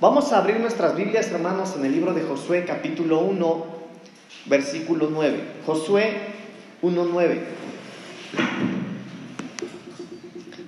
[0.00, 3.66] Vamos a abrir nuestras Biblias, hermanos, en el libro de Josué, capítulo 1,
[4.46, 5.42] versículo 9.
[5.66, 6.12] Josué
[6.82, 7.40] 1.9.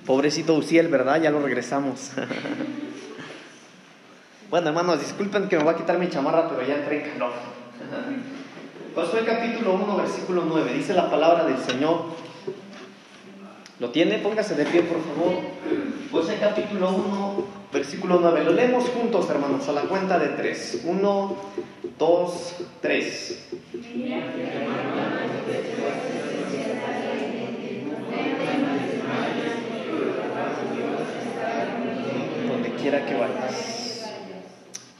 [0.05, 1.21] Pobrecito Uciel, ¿verdad?
[1.21, 2.11] Ya lo regresamos.
[4.49, 7.31] bueno, hermanos, disculpen que me va a quitar mi chamarra, pero ya entré en calor.
[8.95, 10.73] Josué capítulo 1, versículo 9.
[10.73, 12.03] Dice la palabra del Señor.
[13.79, 14.17] ¿Lo tiene?
[14.17, 15.35] Póngase de pie, por favor.
[16.11, 18.43] Josué capítulo 1, versículo 9.
[18.43, 20.81] Lo leemos juntos, hermanos, a la cuenta de tres.
[20.83, 21.35] 1,
[21.97, 23.39] 2, 3.
[32.47, 34.11] Donde quiera que vayas.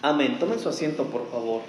[0.02, 0.38] Amén.
[0.40, 1.62] Tomen su asiento, por favor.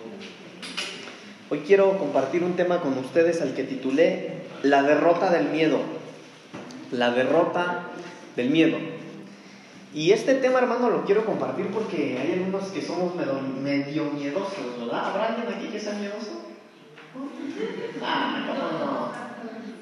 [1.51, 5.80] Hoy quiero compartir un tema con ustedes al que titulé La derrota del miedo.
[6.91, 7.91] La derrota
[8.37, 9.02] del miedo.
[9.95, 15.10] Y este tema, hermano, lo quiero compartir porque hay algunos que somos medio, miedosos, ¿verdad?
[15.10, 16.46] ¿Habrá alguien aquí que sea miedoso?
[18.02, 19.13] Ah, ¿cómo no?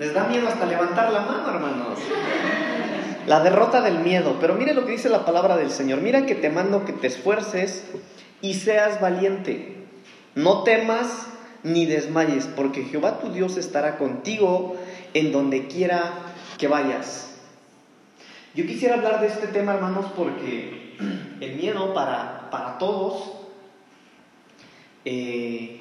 [0.01, 1.99] Les da miedo hasta levantar la mano, hermanos.
[3.27, 4.39] La derrota del miedo.
[4.41, 6.01] Pero mire lo que dice la palabra del Señor.
[6.01, 7.85] Mira que te mando que te esfuerces
[8.41, 9.77] y seas valiente.
[10.35, 11.27] No temas
[11.63, 14.77] ni desmayes, porque Jehová tu Dios estará contigo
[15.15, 16.13] en donde quiera
[16.59, 17.30] que vayas.
[18.55, 20.97] Yo quisiera hablar de este tema, hermanos, porque
[21.41, 23.33] el miedo para, para todos
[25.05, 25.81] eh,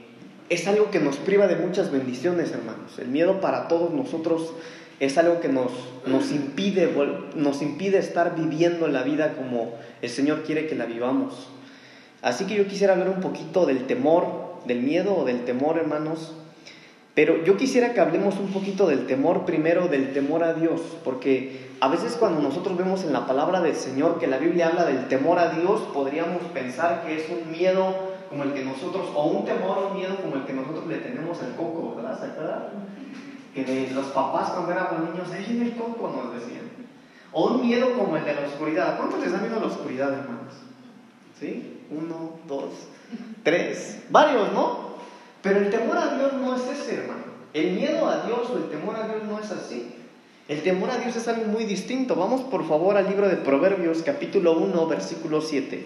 [0.50, 3.00] es algo que nos priva de muchas bendiciones, hermanos.
[3.00, 4.53] El miedo para todos nosotros
[5.00, 5.72] es algo que nos,
[6.06, 6.92] nos, impide,
[7.36, 11.50] nos impide estar viviendo la vida como el Señor quiere que la vivamos.
[12.22, 16.36] Así que yo quisiera hablar un poquito del temor, del miedo o del temor, hermanos.
[17.20, 21.67] Pero yo quisiera que hablemos un poquito del temor primero, del temor a Dios, porque
[21.81, 25.09] a veces cuando nosotros vemos en la palabra del Señor que la Biblia habla del
[25.09, 27.94] temor a Dios, podríamos pensar que es un miedo
[28.30, 31.44] como el que nosotros, o un temor un miedo como el que nosotros le tenemos
[31.44, 32.17] al coco, ¿verdad?
[32.17, 32.64] ¿Se acuerdan?
[33.53, 36.69] Que de los papás cuando éramos niños, viene el coco, nos decían.
[37.34, 38.96] O un miedo como el de la oscuridad.
[38.96, 40.53] ¿Cuántos les da miedo a la oscuridad, hermanos?
[41.38, 41.81] ¿Sí?
[41.91, 42.88] Uno, dos,
[43.44, 44.88] tres, varios, ¿no?
[45.41, 47.23] Pero el temor a Dios no es ese, hermano.
[47.53, 49.95] El miedo a Dios o el temor a Dios no es así.
[50.47, 52.16] El temor a Dios es algo muy distinto.
[52.16, 55.85] Vamos por favor al libro de Proverbios capítulo 1 versículo 7.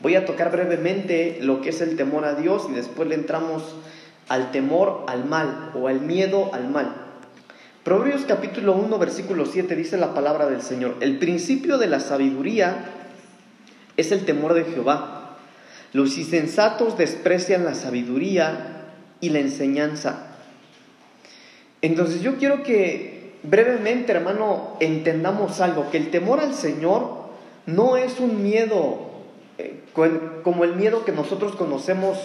[0.00, 3.62] Voy a tocar brevemente lo que es el temor a Dios y después le entramos
[4.28, 6.96] al temor al mal o al miedo al mal.
[7.84, 10.96] Proverbios capítulo 1 versículo 7 dice la palabra del Señor.
[11.00, 12.86] El principio de la sabiduría
[13.96, 15.36] es el temor de Jehová.
[15.92, 18.71] Los insensatos desprecian la sabiduría
[19.22, 20.26] y la enseñanza.
[21.80, 27.22] Entonces yo quiero que brevemente, hermano, entendamos algo, que el temor al Señor
[27.64, 29.10] no es un miedo
[29.58, 29.80] eh,
[30.42, 32.18] como el miedo que nosotros conocemos.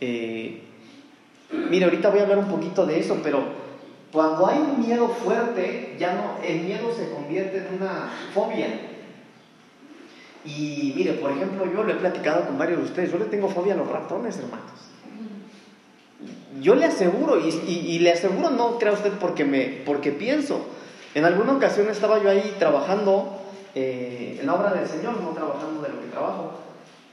[0.00, 0.62] Eh,
[1.68, 3.42] mire, ahorita voy a hablar un poquito de eso, pero
[4.12, 8.68] cuando hay un miedo fuerte, ya no, el miedo se convierte en una fobia.
[10.44, 13.48] Y mire, por ejemplo, yo le he platicado con varios de ustedes, yo le tengo
[13.48, 14.85] fobia a los ratones, hermanos.
[16.60, 20.66] Yo le aseguro, y, le aseguro, no crea usted porque, me, porque pienso.
[21.14, 23.40] En alguna ocasión estaba yo ahí trabajando
[23.74, 26.52] eh, en la obra del Señor, no trabajando de lo que trabajo.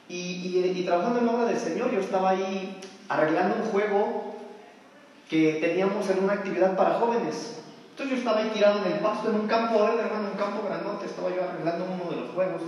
[0.07, 4.35] Y, trabajando en la obra del Señor, yo estaba ahí arreglando un juego
[5.29, 7.61] que teníamos en una actividad para jóvenes.
[7.91, 10.63] Entonces yo estaba ahí tirado en el pasto, en un campo verde, hermano, un campo
[10.65, 12.61] grandote, estaba yo arreglando uno de los juegos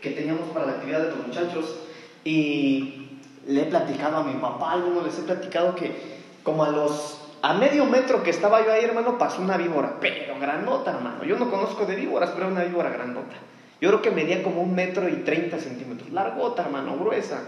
[0.00, 1.76] que teníamos para la actividad de los muchachos.
[2.24, 3.09] Y
[3.46, 7.20] le he platicado a mi papá, a algunos les he platicado que como a los
[7.42, 11.24] a medio metro que estaba yo ahí, hermano, pasó una víbora, pero grandota, hermano.
[11.24, 13.36] Yo no conozco de víboras, pero una víbora grandota.
[13.80, 17.40] Yo creo que medía como un metro y treinta centímetros, largota, hermano, gruesa.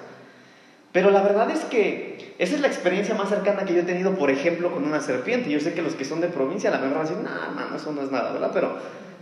[0.93, 4.15] Pero la verdad es que esa es la experiencia más cercana que yo he tenido,
[4.15, 5.51] por ejemplo, con una serpiente.
[5.51, 8.03] Yo sé que los que son de provincia, la verdad, dicen, no, hermano, eso no
[8.03, 8.51] es nada, ¿verdad?
[8.53, 8.73] Pero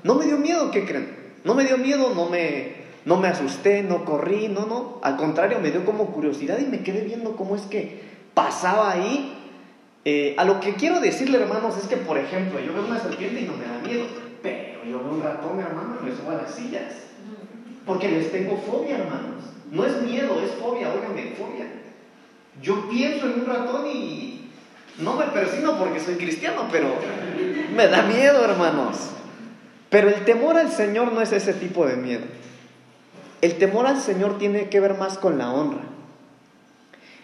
[0.04, 1.16] no me dio miedo, ¿qué creen?
[1.42, 4.98] No me dio miedo, no me, no me asusté, no corrí, no, no.
[5.02, 8.02] Al contrario, me dio como curiosidad y me quedé viendo cómo es que
[8.34, 9.36] pasaba ahí.
[10.04, 13.40] Eh, a lo que quiero decirle, hermanos, es que, por ejemplo, yo veo una serpiente
[13.40, 14.06] y no me da miedo,
[14.42, 16.94] pero yo veo un ratón, hermano, y me subo a las sillas.
[17.86, 19.44] Porque les tengo fobia, hermanos.
[19.70, 21.66] No es miedo, es fobia, óigame, fobia.
[22.62, 24.50] Yo pienso en un ratón y
[24.98, 26.88] no me persino porque soy cristiano, pero
[27.74, 29.10] me da miedo, hermanos.
[29.88, 32.24] Pero el temor al Señor no es ese tipo de miedo.
[33.40, 35.82] El temor al Señor tiene que ver más con la honra.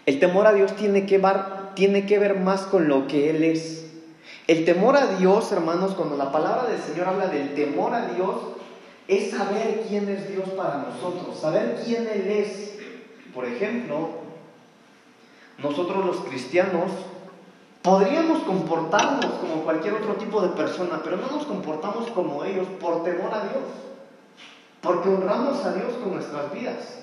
[0.05, 1.35] El temor a Dios tiene que, ver,
[1.75, 3.85] tiene que ver más con lo que Él es.
[4.47, 8.35] El temor a Dios, hermanos, cuando la palabra del Señor habla del temor a Dios,
[9.07, 12.77] es saber quién es Dios para nosotros, saber quién Él es.
[13.33, 14.09] Por ejemplo,
[15.61, 16.91] nosotros los cristianos
[17.81, 23.03] podríamos comportarnos como cualquier otro tipo de persona, pero no nos comportamos como ellos por
[23.03, 23.86] temor a Dios,
[24.81, 26.97] porque honramos a Dios con nuestras vidas.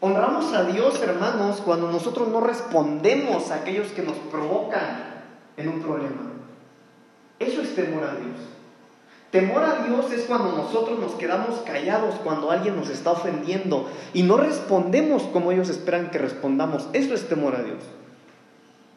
[0.00, 5.24] Honramos a Dios, hermanos, cuando nosotros no respondemos a aquellos que nos provocan
[5.56, 6.32] en un problema.
[7.38, 8.36] Eso es temor a Dios.
[9.30, 14.22] Temor a Dios es cuando nosotros nos quedamos callados cuando alguien nos está ofendiendo y
[14.22, 16.86] no respondemos como ellos esperan que respondamos.
[16.92, 17.82] Eso es temor a Dios.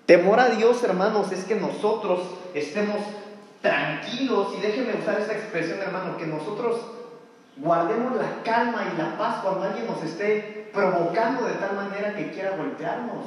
[0.06, 2.20] Temor a Dios, hermanos, es que nosotros
[2.54, 2.98] estemos
[3.62, 6.82] tranquilos y déjenme usar esta expresión, hermano, que nosotros
[7.60, 12.32] guardemos la calma y la paz cuando alguien nos esté provocando de tal manera que
[12.32, 13.26] quiera golpearnos.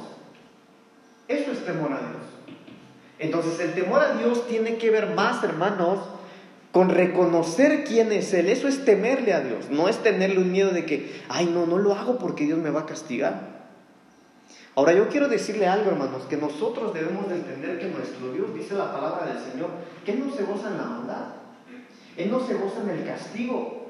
[1.27, 2.57] Eso es temor a Dios.
[3.19, 5.99] Entonces el temor a Dios tiene que ver más, hermanos,
[6.71, 8.49] con reconocer quién es Él.
[8.49, 11.77] Eso es temerle a Dios, no es tenerle un miedo de que, ay, no, no
[11.77, 13.51] lo hago porque Dios me va a castigar.
[14.73, 18.73] Ahora yo quiero decirle algo, hermanos, que nosotros debemos de entender que nuestro Dios, dice
[18.73, 19.69] la palabra del Señor,
[20.05, 21.25] que Él no se goza en la maldad,
[22.15, 23.80] Él no se goza en el castigo.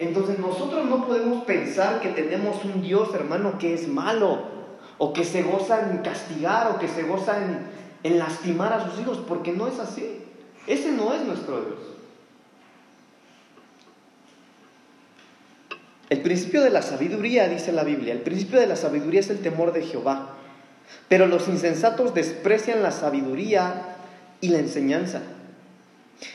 [0.00, 4.38] Entonces nosotros no podemos pensar que tenemos un Dios, hermano, que es malo,
[4.96, 7.58] o que se goza en castigar, o que se goza en,
[8.02, 10.22] en lastimar a sus hijos, porque no es así.
[10.66, 11.78] Ese no es nuestro Dios.
[16.08, 19.40] El principio de la sabiduría, dice la Biblia, el principio de la sabiduría es el
[19.40, 20.36] temor de Jehová.
[21.10, 23.96] Pero los insensatos desprecian la sabiduría
[24.40, 25.20] y la enseñanza.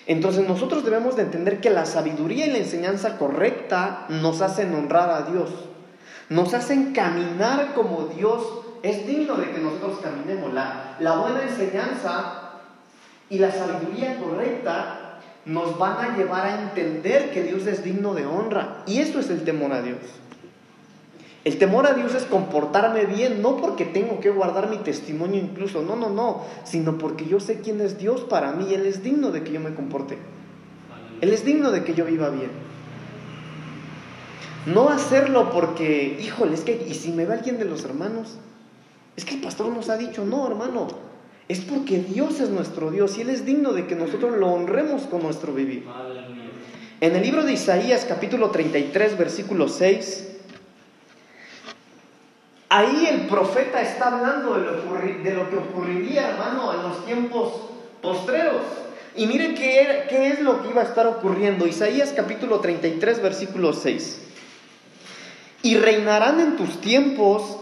[0.07, 5.09] Entonces nosotros debemos de entender que la sabiduría y la enseñanza correcta nos hacen honrar
[5.09, 5.49] a Dios.
[6.29, 8.41] Nos hacen caminar como Dios
[8.81, 10.53] es digno de que nosotros caminemos.
[10.53, 12.51] La, la buena enseñanza
[13.29, 18.25] y la sabiduría correcta nos van a llevar a entender que Dios es digno de
[18.25, 18.83] honra.
[18.85, 19.99] Y eso es el temor a Dios.
[21.45, 25.83] El temor a Dios es comportarme bien, no porque tengo que guardar mi testimonio incluso,
[25.83, 29.29] no, no, no, sino porque yo sé quién es Dios para mí, Él es digno
[29.29, 30.17] de que yo me comporte.
[31.21, 32.49] Él es digno de que yo viva bien.
[34.65, 38.37] No hacerlo porque, híjole, es que, ¿y si me ve alguien de los hermanos?
[39.15, 40.87] Es que el pastor nos ha dicho, no, hermano,
[41.47, 45.03] es porque Dios es nuestro Dios y Él es digno de que nosotros lo honremos
[45.03, 45.85] con nuestro vivir.
[47.01, 50.34] En el libro de Isaías capítulo 33 versículo 6,
[52.77, 54.65] ahí el profeta está hablando de
[55.33, 57.53] lo, que ocurriría, hermano, en los tiempos
[58.01, 58.63] postreros.
[59.15, 61.67] Y mire qué, qué es lo que iba a estar ocurriendo.
[61.67, 64.21] Isaías capítulo 33 versículo 6.
[65.61, 67.57] Y reinarán en tus tiempos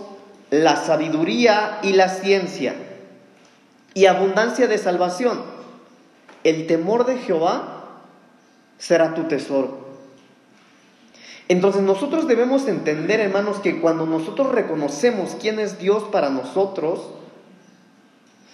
[0.49, 2.75] la sabiduría y la ciencia
[3.93, 5.41] y abundancia de salvación.
[6.43, 8.01] El temor de Jehová
[8.79, 9.82] será tu tesoro.
[11.47, 17.09] Entonces nosotros debemos entender, hermanos, que cuando nosotros reconocemos quién es Dios para nosotros,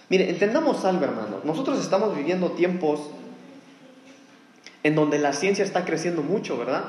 [0.09, 3.01] mire, entendamos algo, hermano, nosotros estamos viviendo tiempos
[4.83, 6.83] en donde la ciencia está creciendo mucho, ¿verdad?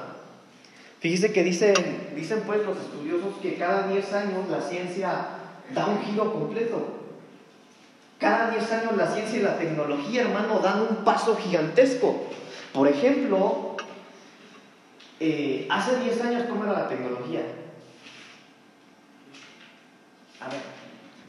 [1.01, 1.75] Fíjese que dicen,
[2.15, 5.29] dicen pues los estudiosos que cada 10 años la ciencia
[5.75, 7.01] da un giro completo.
[8.19, 12.27] Cada 10 años la ciencia y la tecnología, hermano, dan un paso gigantesco.
[12.75, 13.70] Por ejemplo,
[15.21, 17.43] eh, hace 10 años, ¿cómo era la tecnología?
[20.41, 20.61] A ver,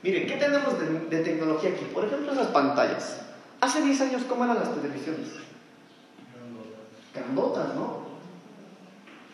[0.02, 0.80] miren, ¿qué tenemos
[1.10, 1.86] de, tecnología aquí?
[1.94, 3.26] Por ejemplo, esas pantallas.
[3.60, 5.28] Hace 10 años, ¿cómo eran las televisiones?
[7.14, 8.12] Grandotas, ¿no?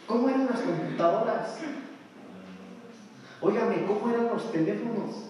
[0.07, 1.57] ¿Cómo eran las computadoras?
[3.39, 5.27] Óigame, ¿cómo eran los teléfonos?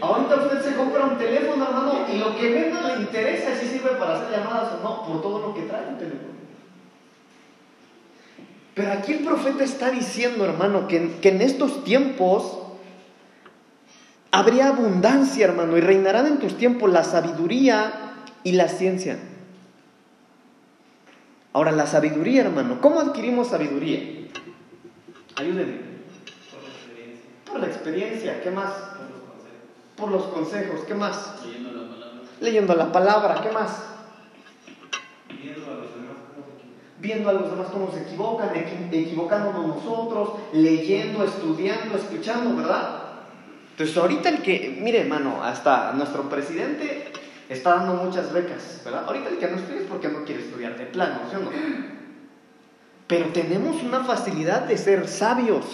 [0.00, 3.66] Ahorita usted se compra un teléfono, hermano, y lo que menos le interesa es si
[3.66, 6.41] sirve para hacer llamadas o no, por todo lo que trae un teléfono.
[8.74, 12.58] Pero aquí el profeta está diciendo, hermano, que, que en estos tiempos
[14.30, 18.14] habría abundancia, hermano, y reinarán en tus tiempos la sabiduría
[18.44, 19.18] y la ciencia.
[21.52, 24.00] Ahora, la sabiduría, hermano, ¿cómo adquirimos sabiduría?
[25.36, 25.92] Ayúdenme.
[26.50, 27.28] Por la experiencia.
[27.44, 28.72] Por la experiencia, ¿qué más?
[30.02, 30.80] por los consejos.
[30.86, 31.44] ¿Qué más?
[31.44, 32.20] Leyendo la palabra.
[32.40, 33.40] Leyendo la palabra.
[33.40, 33.84] ¿Qué más?
[35.28, 36.82] Viendo a los demás cómo se equivocan.
[37.02, 43.02] Viendo a los demás cómo se equivocan, equivocándonos nosotros, leyendo, estudiando, escuchando, ¿verdad?
[43.72, 47.10] Entonces ahorita el que, mire hermano, hasta nuestro presidente
[47.48, 49.04] está dando muchas becas, ¿verdad?
[49.08, 51.50] Ahorita el que no estudia es porque no quiere estudiar de plano, ¿sí o no?
[53.08, 55.64] Pero tenemos una facilidad de ser sabios.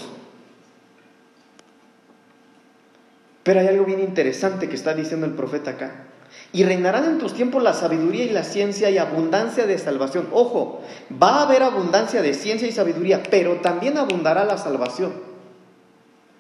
[3.43, 6.07] Pero hay algo bien interesante que está diciendo el profeta acá.
[6.53, 10.29] Y reinarán en tus tiempos la sabiduría y la ciencia y abundancia de salvación.
[10.33, 15.13] Ojo, va a haber abundancia de ciencia y sabiduría, pero también abundará la salvación.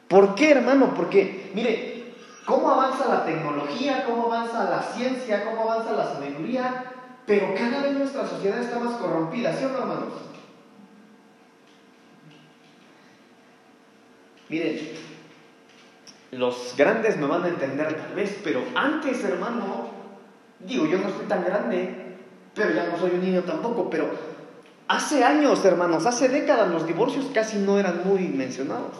[0.08, 0.94] ¿Por qué, hermano?
[0.94, 2.14] Porque, mire,
[2.46, 6.84] cómo avanza la tecnología, cómo avanza la ciencia, cómo avanza la sabiduría,
[7.26, 10.14] pero cada vez nuestra sociedad está más corrompida, ¿sí o no, hermanos?
[14.48, 14.80] Miren,
[16.30, 19.90] los grandes me van a entender tal vez, pero antes, hermano,
[20.60, 22.16] digo, yo no soy tan grande,
[22.54, 24.10] pero ya no soy un niño tampoco, pero
[24.88, 28.96] hace años, hermanos, hace décadas los divorcios casi no eran muy mencionados.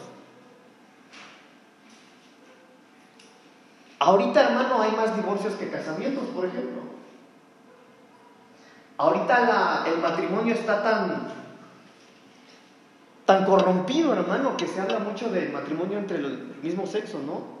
[3.99, 6.81] Ahorita, hermano, hay más divorcios que casamientos, por ejemplo.
[8.97, 11.27] Ahorita el matrimonio está tan,
[13.29, 17.59] tan corrompido, hermano, que se habla mucho del matrimonio entre el mismo sexo, ¿no?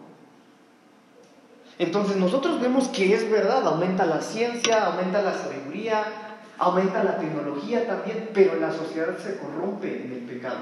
[1.77, 6.03] Entonces nosotros vemos que es verdad, aumenta la ciencia, aumenta la sabiduría,
[6.57, 10.57] aumenta la tecnología también, pero la sociedad se corrompe en el pecado.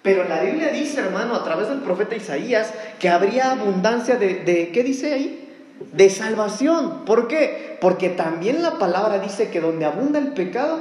[0.00, 4.82] Pero la Biblia dice, hermano, a través del profeta Isaías, que habría abundancia de, ¿qué
[4.82, 5.76] dice ahí?
[5.92, 7.04] De salvación.
[7.04, 7.76] ¿Por qué?
[7.82, 10.78] Porque también la palabra dice que donde abunda el pecado,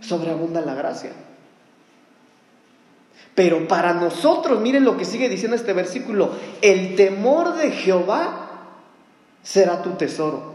[0.00, 1.12] sobreabunda la gracia.
[3.34, 6.30] Pero para nosotros, miren lo que sigue diciendo este versículo,
[6.62, 8.44] el temor de Jehová
[9.42, 10.54] será tu tesoro.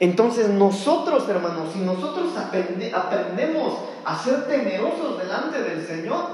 [0.00, 6.24] Entonces nosotros, hermanos, si nosotros aprendemos a ser temerosos delante del Señor,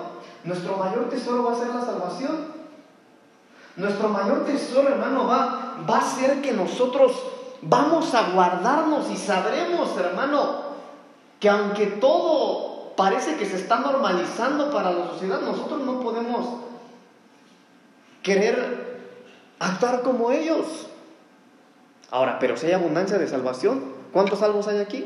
[0.45, 2.55] nuestro mayor tesoro va a ser la salvación.
[3.77, 7.13] Nuestro mayor tesoro, hermano, va, va a ser que nosotros
[7.63, 10.75] vamos a guardarnos y sabremos, hermano,
[11.41, 16.61] que aunque todo parece que se está normalizando para la sociedad, nosotros no podemos
[18.23, 18.95] querer
[19.59, 20.89] actuar como ellos.
[22.11, 23.83] Ahora, pero si hay abundancia de salvación,
[24.13, 25.05] ¿cuántos salvos hay aquí?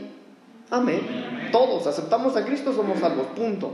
[0.71, 1.49] Amén.
[1.52, 3.73] Todos aceptamos a Cristo, somos salvos, punto.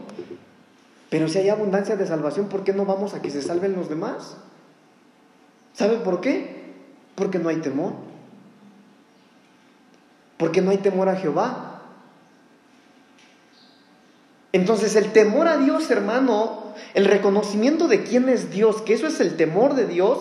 [1.11, 3.88] Pero si hay abundancia de salvación, ¿por qué no vamos a que se salven los
[3.88, 4.37] demás?
[5.73, 6.73] ¿Sabe por qué?
[7.14, 7.92] Porque no hay temor.
[10.37, 11.63] Porque no hay temor a Jehová.
[14.54, 16.62] Entonces el temor a Dios, hermano,
[16.94, 20.16] el reconocimiento de quién es Dios, que eso es el temor de Dios,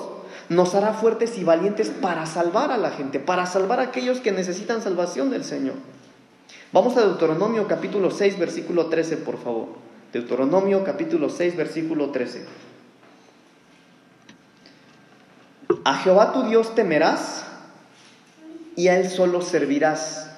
[0.49, 4.31] nos hará fuertes y valientes para salvar a la gente, para salvar a aquellos que
[4.31, 5.75] necesitan salvación del Señor.
[6.71, 9.67] Vamos a Deuteronomio capítulo 6, versículo 13, por favor.
[10.11, 12.43] Deuteronomio capítulo 6, versículo 13.
[15.83, 17.45] A Jehová tu Dios temerás
[18.75, 20.31] y a Él solo servirás,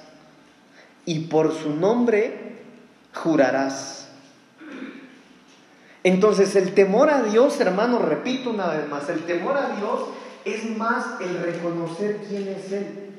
[1.06, 2.46] y por su nombre
[3.16, 4.08] jurarás.
[6.04, 10.00] Entonces el temor a Dios, hermano, repito una vez más, el temor a Dios
[10.44, 13.10] es más el reconocer quién es Él.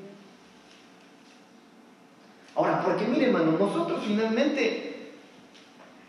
[2.56, 5.12] Ahora, porque mire, hermano, nosotros finalmente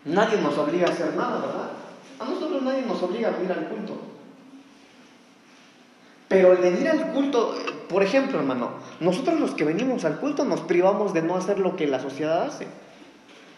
[0.05, 1.71] nadie nos obliga a hacer nada, ¿verdad?
[2.19, 3.97] A nosotros nadie nos obliga a venir al culto.
[6.29, 7.55] Pero el venir al culto,
[7.89, 11.75] por ejemplo, hermano, nosotros los que venimos al culto nos privamos de no hacer lo
[11.75, 12.67] que la sociedad hace.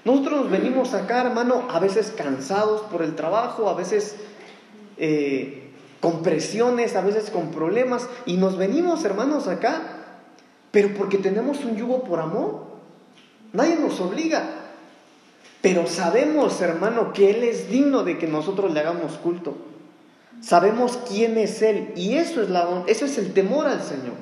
[0.03, 4.15] Nosotros venimos acá, hermano, a veces cansados por el trabajo, a veces
[4.97, 10.01] eh, con presiones, a veces con problemas, y nos venimos, hermanos, acá,
[10.71, 12.71] pero porque tenemos un yugo por amor.
[13.53, 14.43] Nadie nos obliga.
[15.61, 19.55] Pero sabemos, hermano, que Él es digno de que nosotros le hagamos culto.
[20.41, 21.93] Sabemos quién es Él.
[21.95, 24.15] Y eso es, la, eso es el temor al Señor.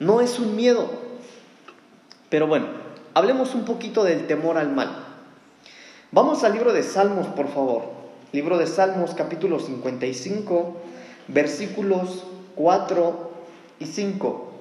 [0.00, 0.90] No es un miedo.
[2.28, 2.66] Pero bueno,
[3.18, 4.90] Hablemos un poquito del temor al mal.
[6.12, 7.90] Vamos al libro de Salmos, por favor.
[8.30, 10.76] Libro de Salmos, capítulo 55,
[11.26, 13.30] versículos 4
[13.80, 14.52] y 5.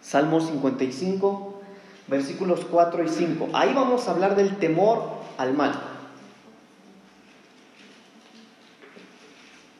[0.00, 1.60] Salmos 55,
[2.06, 3.48] versículos 4 y 5.
[3.52, 5.02] Ahí vamos a hablar del temor
[5.36, 5.72] al mal.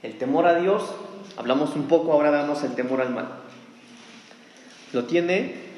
[0.02, 0.82] El temor a Dios,
[1.37, 3.28] hablamos un poco, ahora damos el temor al mal.
[4.92, 5.74] ¿Lo tiene?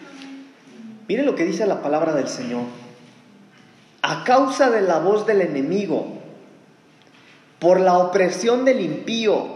[1.09, 2.63] Mire lo que dice la palabra del Señor.
[4.03, 6.17] A causa de la voz del enemigo,
[7.59, 9.47] por la opresión del impío,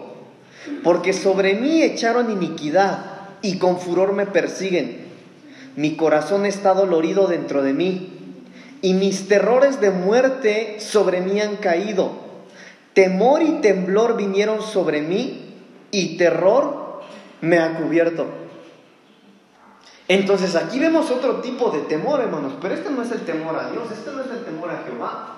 [0.83, 3.04] porque sobre mí echaron iniquidad
[3.42, 5.09] y con furor me persiguen.
[5.76, 8.12] Mi corazón está dolorido dentro de mí
[8.83, 12.11] y mis terrores de muerte sobre mí han caído.
[12.95, 15.54] Temor y temblor vinieron sobre mí
[15.90, 17.02] y terror
[17.40, 18.26] me ha cubierto.
[20.10, 23.70] Entonces aquí vemos otro tipo de temor, hermanos, pero este no es el temor a
[23.70, 25.36] Dios, este no es el temor a Jehová.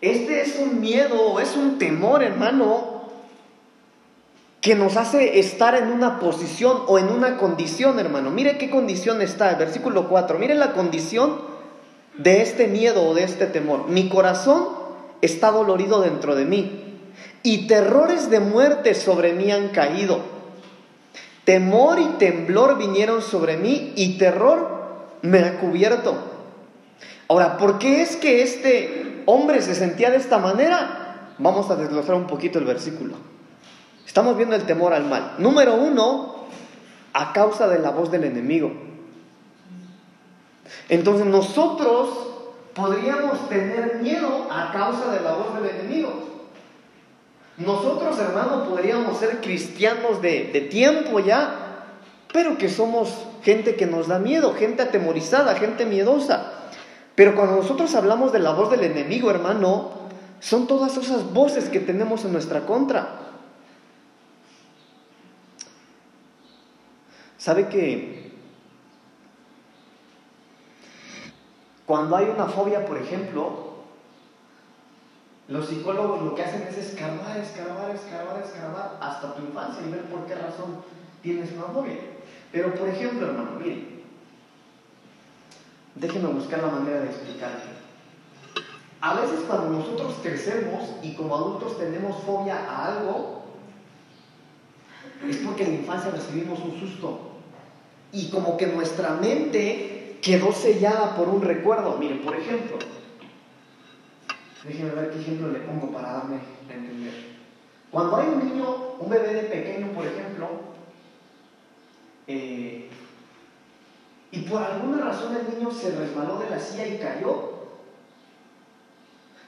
[0.00, 3.10] Este es un miedo, es un temor, hermano,
[4.62, 8.30] que nos hace estar en una posición o en una condición, hermano.
[8.30, 10.38] Mire qué condición está, el versículo 4.
[10.38, 11.42] Mire la condición
[12.16, 13.88] de este miedo o de este temor.
[13.88, 14.68] Mi corazón
[15.20, 17.00] está dolorido dentro de mí
[17.42, 20.31] y terrores de muerte sobre mí han caído.
[21.44, 24.82] Temor y temblor vinieron sobre mí y terror
[25.22, 26.14] me ha cubierto.
[27.28, 31.34] Ahora, ¿por qué es que este hombre se sentía de esta manera?
[31.38, 33.14] Vamos a desglosar un poquito el versículo.
[34.06, 35.36] Estamos viendo el temor al mal.
[35.38, 36.44] Número uno,
[37.12, 38.72] a causa de la voz del enemigo.
[40.88, 42.10] Entonces nosotros
[42.74, 46.31] podríamos tener miedo a causa de la voz del enemigo.
[47.58, 51.86] Nosotros, hermano, podríamos ser cristianos de, de tiempo ya,
[52.32, 56.52] pero que somos gente que nos da miedo, gente atemorizada, gente miedosa.
[57.14, 59.90] Pero cuando nosotros hablamos de la voz del enemigo, hermano,
[60.40, 63.18] son todas esas voces que tenemos en nuestra contra.
[67.36, 68.32] ¿Sabe que
[71.84, 73.71] cuando hay una fobia, por ejemplo,
[75.48, 80.02] los psicólogos lo que hacen es escarbar, escarbar, escarbar, escarbar hasta tu infancia y ver
[80.02, 80.82] por qué razón
[81.22, 81.98] tienes una fobia?
[82.52, 83.86] Pero, por ejemplo, hermano, mire,
[85.94, 87.82] déjeme buscar la manera de explicarle.
[89.00, 93.42] A veces cuando nosotros crecemos y como adultos tenemos fobia a algo,
[95.28, 97.32] es porque en la infancia recibimos un susto
[98.12, 101.96] y como que nuestra mente quedó sellada por un recuerdo.
[101.98, 102.78] Miren, por ejemplo,
[104.64, 106.36] déjenme ver qué ejemplo le pongo para darme
[106.68, 107.32] a entender.
[107.90, 110.48] Cuando hay un niño, un bebé de pequeño, por ejemplo,
[112.26, 112.88] eh,
[114.30, 117.50] y por alguna razón el niño se resbaló de la silla y cayó,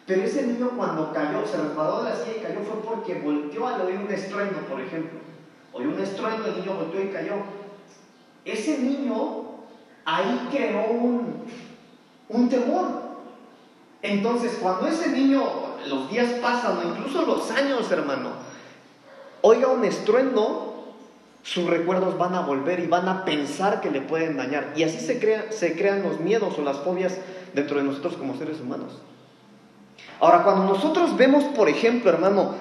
[0.06, 3.66] pero ese niño cuando cayó, se resbaló de la silla y cayó fue porque volteó
[3.66, 5.18] al oír un estruendo, por ejemplo.
[5.72, 7.34] Oyó un estruendo, el niño volteó y cayó
[8.44, 9.44] ese niño
[10.04, 11.44] ahí creó un,
[12.28, 13.03] un temor.
[14.04, 15.42] Entonces, cuando ese niño,
[15.88, 18.32] los días pasan, o incluso los años, hermano,
[19.40, 20.94] oiga un estruendo,
[21.42, 24.74] sus recuerdos van a volver y van a pensar que le pueden dañar.
[24.76, 27.16] Y así se, crea, se crean los miedos o las fobias
[27.54, 29.00] dentro de nosotros como seres humanos.
[30.20, 32.56] Ahora, cuando nosotros vemos, por ejemplo, hermano,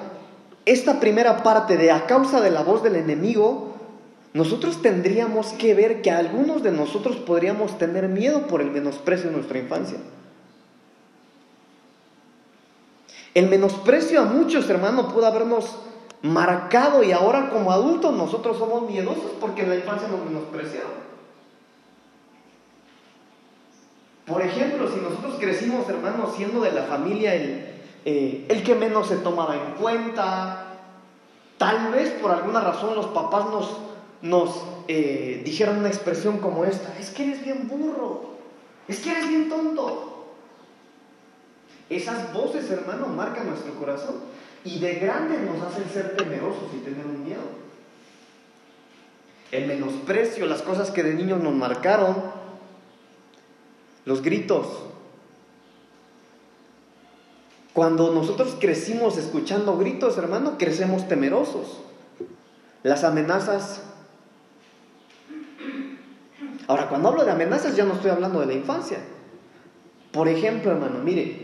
[0.65, 3.75] esta primera parte de a causa de la voz del enemigo,
[4.31, 9.35] nosotros tendríamos que ver que algunos de nosotros podríamos tener miedo por el menosprecio de
[9.35, 9.97] nuestra infancia.
[13.33, 15.77] El menosprecio a muchos, hermanos, pudo habernos
[16.21, 21.03] marcado y ahora como adultos nosotros somos miedosos porque en la infancia nos menospreciaron.
[24.25, 27.73] Por ejemplo, si nosotros crecimos, hermanos, siendo de la familia el,
[28.05, 30.77] eh, el que menos se tomaba en cuenta,
[31.57, 33.69] tal vez por alguna razón los papás nos
[34.23, 38.37] nos eh, dijeron una expresión como esta, es que eres bien burro,
[38.87, 40.12] es que eres bien tonto.
[41.89, 44.15] Esas voces, hermano, marcan nuestro corazón
[44.63, 47.41] y de grande nos hacen ser temerosos y tener un miedo.
[49.51, 52.15] El menosprecio, las cosas que de niños nos marcaron,
[54.05, 54.67] los gritos.
[57.73, 61.81] Cuando nosotros crecimos escuchando gritos, hermano, crecemos temerosos.
[62.83, 63.81] Las amenazas
[66.67, 68.99] Ahora, cuando hablo de amenazas ya no estoy hablando de la infancia.
[70.11, 71.42] Por ejemplo, hermano, mire,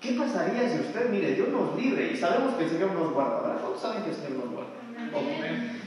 [0.00, 3.40] ¿qué pasaría si usted, mire, Dios nos libre y sabemos que el Señor nos guarda,
[3.40, 3.60] ¿verdad?
[3.60, 4.70] ¿Cuántos saben que el Señor nos guarda?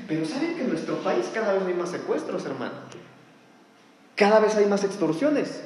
[0.08, 2.74] Pero saben que en nuestro país cada vez hay más secuestros, hermano.
[4.16, 5.64] Cada vez hay más extorsiones.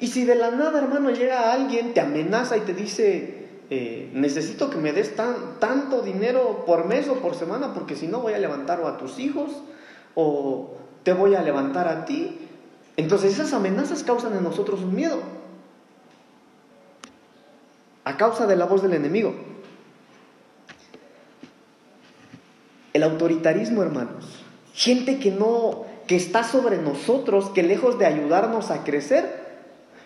[0.00, 4.68] Y si de la nada, hermano, llega alguien, te amenaza y te dice, eh, necesito
[4.68, 8.32] que me des tan, tanto dinero por mes o por semana, porque si no voy
[8.34, 9.62] a levantar a tus hijos
[10.14, 12.38] o te voy a levantar a ti.
[12.96, 15.20] Entonces esas amenazas causan en nosotros un miedo,
[18.04, 19.34] a causa de la voz del enemigo.
[22.92, 24.44] El autoritarismo, hermanos.
[24.74, 29.42] Gente que no, que está sobre nosotros, que lejos de ayudarnos a crecer,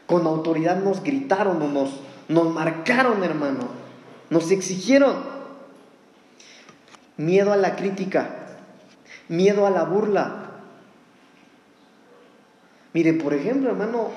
[0.07, 3.69] con autoridad nos gritaron o nos, nos marcaron, hermano.
[4.31, 5.17] Nos exigieron.
[7.17, 8.31] Miedo a la crítica.
[9.29, 10.46] Miedo a la burla.
[12.97, 14.09] Mire, por ejemplo, hermano,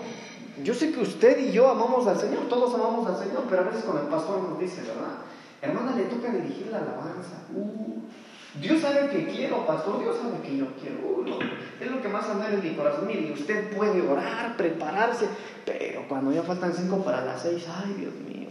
[0.64, 3.66] yo sé que usted y yo amamos al Señor, todos amamos al Señor, pero a
[3.66, 5.18] veces con el pastor nos dice, ¿verdad?
[5.62, 7.44] Hermana, le toca dirigir la alabanza.
[7.54, 8.00] Uh,
[8.62, 10.96] Dios sabe que quiero, pastor, Dios sabe que yo quiero.
[11.10, 13.06] Uh, es lo que más anda en mi corazón.
[13.06, 15.28] Mire, usted puede orar, prepararse,
[15.66, 18.48] pero cuando ya faltan cinco para las seis, ay Dios mío,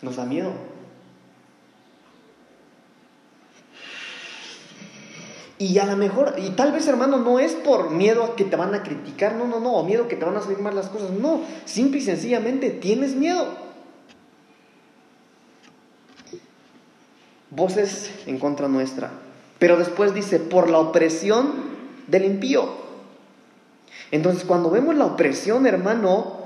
[0.00, 0.52] nos da miedo.
[5.60, 8.56] Y a lo mejor, y tal vez hermano, no es por miedo a que te
[8.56, 10.88] van a criticar, no, no, no, o miedo que te van a salir mal las
[10.88, 13.46] cosas, no, simple y sencillamente tienes miedo.
[17.50, 19.10] Voces en contra nuestra.
[19.58, 21.52] Pero después dice, por la opresión
[22.06, 22.66] del impío.
[24.12, 26.38] Entonces, cuando vemos la opresión, hermano,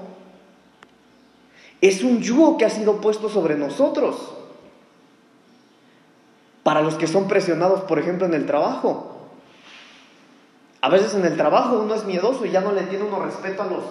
[1.81, 4.34] es un yugo que ha sido puesto sobre nosotros.
[6.65, 9.29] Para los que son presionados, por ejemplo, en el trabajo.
[10.81, 13.63] A veces en el trabajo uno es miedoso y ya no le tiene uno respeto
[13.63, 13.85] a los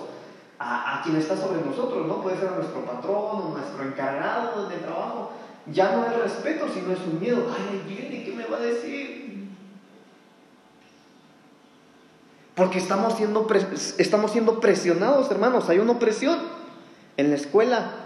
[0.59, 2.21] a, quien está sobre nosotros, ¿no?
[2.21, 5.31] Puede ser a nuestro patrón o nuestro encargado de trabajo.
[5.71, 7.47] Ya no es respeto, sino es un miedo.
[7.49, 9.49] Ay, viene, ¿qué me va a decir?
[12.55, 13.47] Porque estamos siendo,
[13.97, 15.69] estamos siendo presionados, hermanos.
[15.69, 16.39] Hay una opresión
[17.17, 18.02] en la escuela.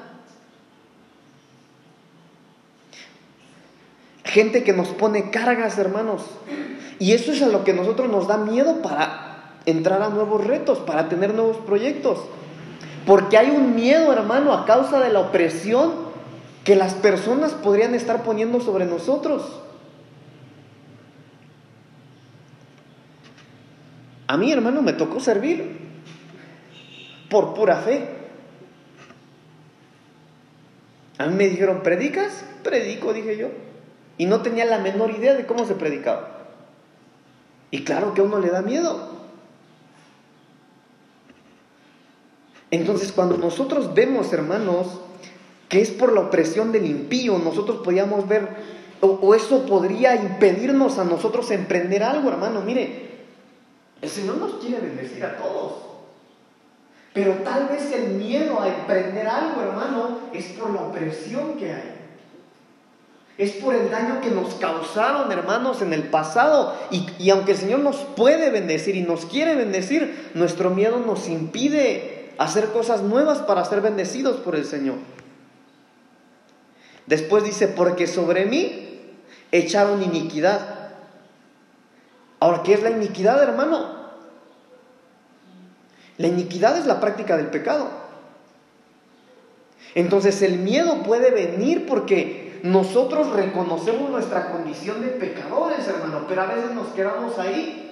[4.38, 6.22] Gente que nos pone cargas, hermanos.
[7.00, 10.78] Y eso es a lo que nosotros nos da miedo para entrar a nuevos retos,
[10.78, 12.20] para tener nuevos proyectos.
[13.08, 15.92] Porque hay un miedo, hermano, a causa de la opresión
[16.64, 19.60] que las personas podrían estar poniendo sobre nosotros.
[24.28, 25.80] A mí, hermano, me tocó servir
[27.32, 28.08] por pura fe.
[31.18, 32.46] A mí me dijeron, ¿predicas?
[32.62, 33.48] Predico, dije yo.
[34.18, 36.38] Y no tenía la menor idea de cómo se predicaba.
[37.70, 39.18] Y claro que a uno le da miedo.
[42.72, 45.00] Entonces, cuando nosotros vemos, hermanos,
[45.70, 48.48] que es por la opresión del impío, nosotros podríamos ver,
[49.02, 52.62] o, eso podría impedirnos a nosotros emprender algo, hermano.
[52.62, 53.08] Mire,
[54.02, 55.74] el Señor nos quiere bendecir a todos.
[57.14, 61.97] Pero tal vez el miedo a emprender algo, hermano, es por la opresión que hay.
[63.38, 66.76] Es por el daño que nos causaron, hermanos, en el pasado.
[66.90, 72.32] Y, aunque el Señor nos puede bendecir y nos quiere bendecir, nuestro miedo nos impide
[72.40, 74.96] hacer cosas nuevas para ser bendecidos por el Señor.
[77.06, 79.02] Después dice, porque sobre mí
[79.52, 80.90] echaron iniquidad.
[82.40, 83.98] Ahora, ¿qué es la iniquidad, hermano?
[86.18, 87.88] La iniquidad es la práctica del pecado.
[89.94, 96.46] Entonces el miedo puede venir porque nosotros reconocemos nuestra condición de pecadores, hermano, pero a
[96.46, 97.84] veces nos quedamos ahí.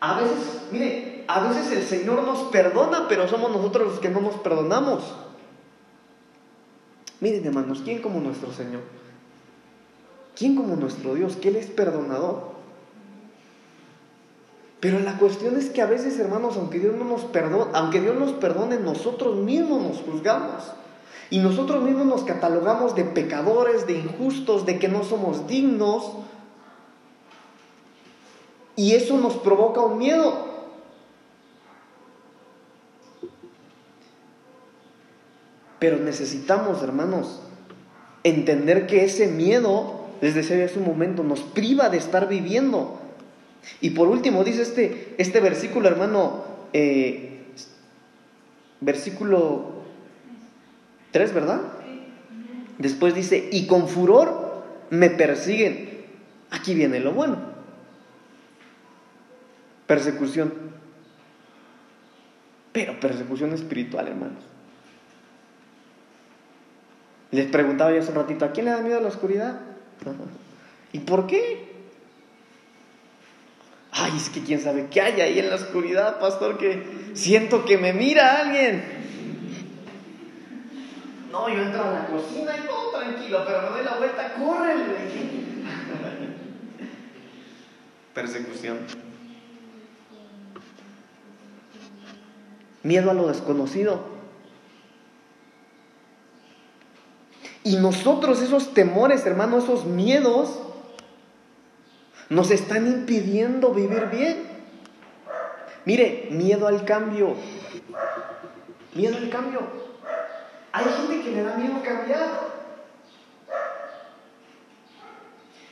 [0.00, 4.20] A veces, mire, a veces el Señor nos perdona, pero somos nosotros los que no
[4.20, 5.02] nos perdonamos.
[7.20, 8.80] Miren, hermanos, ¿quién como nuestro Señor?
[10.34, 11.36] ¿Quién como nuestro Dios?
[11.36, 12.50] Que Él es perdonador.
[14.80, 18.16] Pero la cuestión es que a veces, hermanos, aunque Dios no nos perdone, aunque Dios
[18.16, 20.72] nos perdone, nosotros mismos nos juzgamos.
[21.30, 26.10] Y nosotros mismos nos catalogamos de pecadores, de injustos, de que no somos dignos.
[28.74, 30.50] Y eso nos provoca un miedo.
[35.78, 37.40] Pero necesitamos, hermanos,
[38.24, 42.98] entender que ese miedo, desde ese momento, nos priva de estar viviendo.
[43.80, 47.44] Y por último, dice este, este versículo, hermano, eh,
[48.80, 49.79] versículo
[51.10, 51.60] Tres, ¿verdad?
[52.78, 56.04] Después dice, y con furor me persiguen.
[56.50, 57.36] Aquí viene lo bueno.
[59.86, 60.52] Persecución.
[62.72, 64.44] Pero persecución espiritual, hermanos.
[67.32, 69.60] Les preguntaba yo hace un ratito, ¿a quién le da miedo la oscuridad?
[70.92, 71.70] ¿Y por qué?
[73.92, 76.82] Ay, es que quién sabe qué hay ahí en la oscuridad, pastor, que
[77.14, 78.82] siento que me mira alguien.
[81.30, 84.84] No, yo entro a la cocina y todo tranquilo, pero me doy la vuelta, córrele.
[88.14, 88.78] Persecución.
[92.82, 94.20] Miedo a lo desconocido.
[97.62, 100.58] Y nosotros esos temores, hermano, esos miedos,
[102.30, 104.48] nos están impidiendo vivir bien.
[105.84, 107.34] Mire, miedo al cambio.
[108.94, 109.79] Miedo al cambio.
[110.72, 112.28] Hay gente que le da miedo cambiar.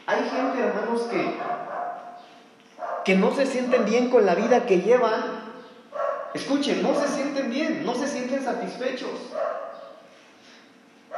[0.06, 1.34] Hay gente, hermanos, que,
[3.04, 5.48] que no se sienten bien con la vida que llevan.
[6.34, 9.10] Escuchen, no se sienten bien, no se sienten satisfechos.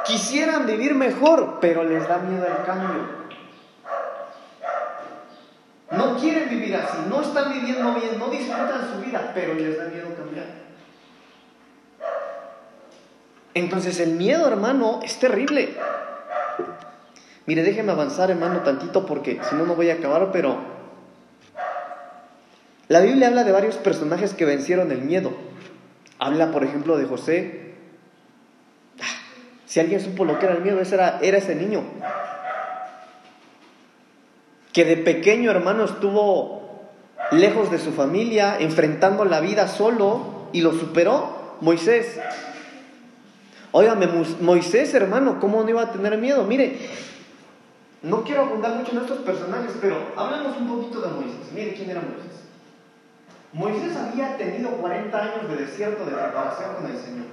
[0.04, 3.20] Quisieran vivir mejor, pero les da miedo el cambio.
[5.92, 9.84] No quieren vivir así, no están viviendo bien, no disfrutan su vida, pero les da
[9.84, 10.69] miedo cambiar.
[13.54, 15.76] Entonces el miedo, hermano, es terrible.
[17.46, 20.58] Mire, déjeme avanzar, hermano, tantito porque si no, no voy a acabar, pero
[22.86, 25.32] la Biblia habla de varios personajes que vencieron el miedo.
[26.18, 27.74] Habla, por ejemplo, de José.
[29.64, 31.82] Si alguien supo lo que era el miedo, ese era, era ese niño.
[34.72, 36.90] Que de pequeño, hermano, estuvo
[37.30, 41.56] lejos de su familia, enfrentando la vida solo y lo superó.
[41.60, 42.20] Moisés.
[43.72, 44.08] Óigame,
[44.40, 46.42] Moisés, hermano, ¿cómo no iba a tener miedo?
[46.44, 46.78] Mire,
[48.02, 51.52] no quiero abundar mucho en estos personajes, pero hablamos un poquito de Moisés.
[51.54, 52.40] Mire quién era Moisés.
[53.52, 57.26] Moisés había tenido 40 años de desierto de preparación con el Señor.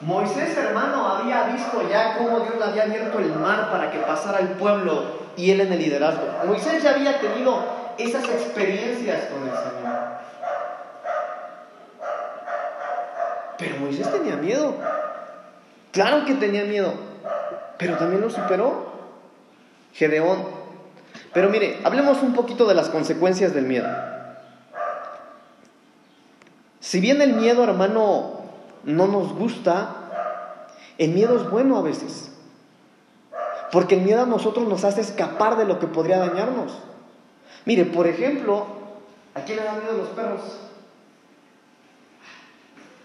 [0.00, 4.40] Moisés, hermano, había visto ya cómo Dios le había abierto el mar para que pasara
[4.40, 6.24] el pueblo y él en el liderazgo.
[6.46, 7.64] Moisés ya había tenido
[7.98, 10.27] esas experiencias con el Señor.
[13.58, 14.74] Pero Moisés tenía miedo.
[15.92, 16.92] Claro que tenía miedo.
[17.76, 18.86] Pero también lo superó.
[19.92, 20.44] Gedeón.
[21.32, 23.88] Pero mire, hablemos un poquito de las consecuencias del miedo.
[26.80, 28.40] Si bien el miedo, hermano,
[28.84, 29.96] no nos gusta,
[30.96, 32.32] el miedo es bueno a veces.
[33.72, 36.72] Porque el miedo a nosotros nos hace escapar de lo que podría dañarnos.
[37.66, 38.66] Mire, por ejemplo,
[39.34, 40.67] ¿a quién le da miedo los perros?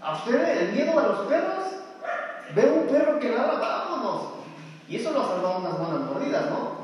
[0.04, 1.66] ¿A usted el miedo a los perros?
[2.54, 4.22] Ve un perro que ladra, vámonos.
[4.90, 6.84] Y eso lo ha salvado unas buenas mordidas, ¿no?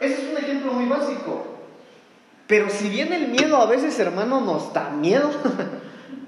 [0.00, 1.46] Ese es un ejemplo muy básico.
[2.46, 5.30] Pero si bien el miedo a veces, hermano, nos da miedo,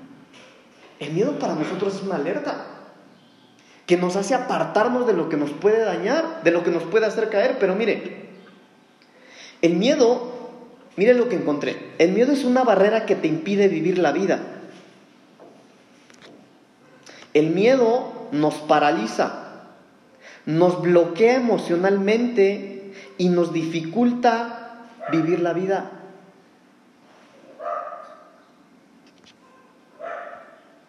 [0.99, 2.67] el miedo para nosotros es una alerta
[3.87, 7.07] que nos hace apartarnos de lo que nos puede dañar, de lo que nos puede
[7.07, 7.57] hacer caer.
[7.59, 8.29] Pero mire,
[9.63, 10.31] el miedo,
[10.97, 14.58] mire lo que encontré, el miedo es una barrera que te impide vivir la vida.
[17.39, 19.45] El miedo nos paraliza,
[20.45, 25.93] nos bloquea emocionalmente y nos dificulta vivir la vida.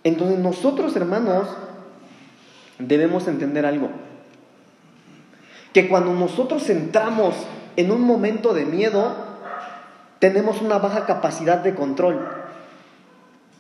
[0.03, 1.47] Entonces nosotros, hermanos,
[2.79, 3.91] debemos entender algo.
[5.71, 7.35] Que cuando nosotros entramos
[7.75, 9.15] en un momento de miedo,
[10.17, 12.38] tenemos una baja capacidad de control.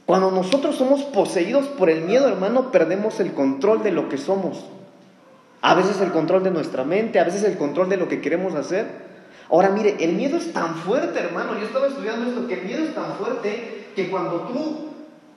[0.09, 4.65] Cuando nosotros somos poseídos por el miedo, hermano, perdemos el control de lo que somos.
[5.61, 8.55] A veces el control de nuestra mente, a veces el control de lo que queremos
[8.55, 8.87] hacer.
[9.51, 11.53] Ahora mire, el miedo es tan fuerte, hermano.
[11.59, 14.93] Yo estaba estudiando esto, que el miedo es tan fuerte que cuando tú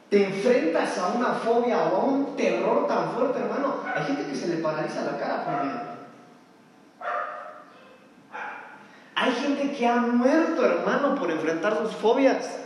[0.09, 4.35] te enfrentas a una fobia o a un terror tan fuerte, hermano, hay gente que
[4.35, 5.81] se le paraliza la cara por miedo.
[9.17, 12.59] Hay gente que ha muerto, hermano, por enfrentar sus fobias.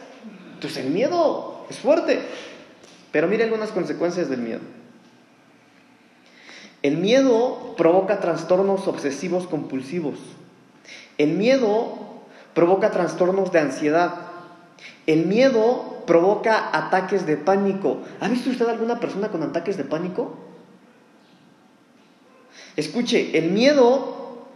[0.54, 2.20] Entonces el miedo es fuerte.
[3.12, 4.60] Pero mire algunas consecuencias del miedo.
[6.82, 10.18] El miedo provoca trastornos obsesivos compulsivos.
[11.18, 12.22] El miedo
[12.54, 14.14] provoca trastornos de ansiedad.
[15.06, 18.02] El miedo provoca ataques de pánico.
[18.20, 20.36] ¿Ha visto usted alguna persona con ataques de pánico?
[22.76, 24.46] Escuche, el miedo,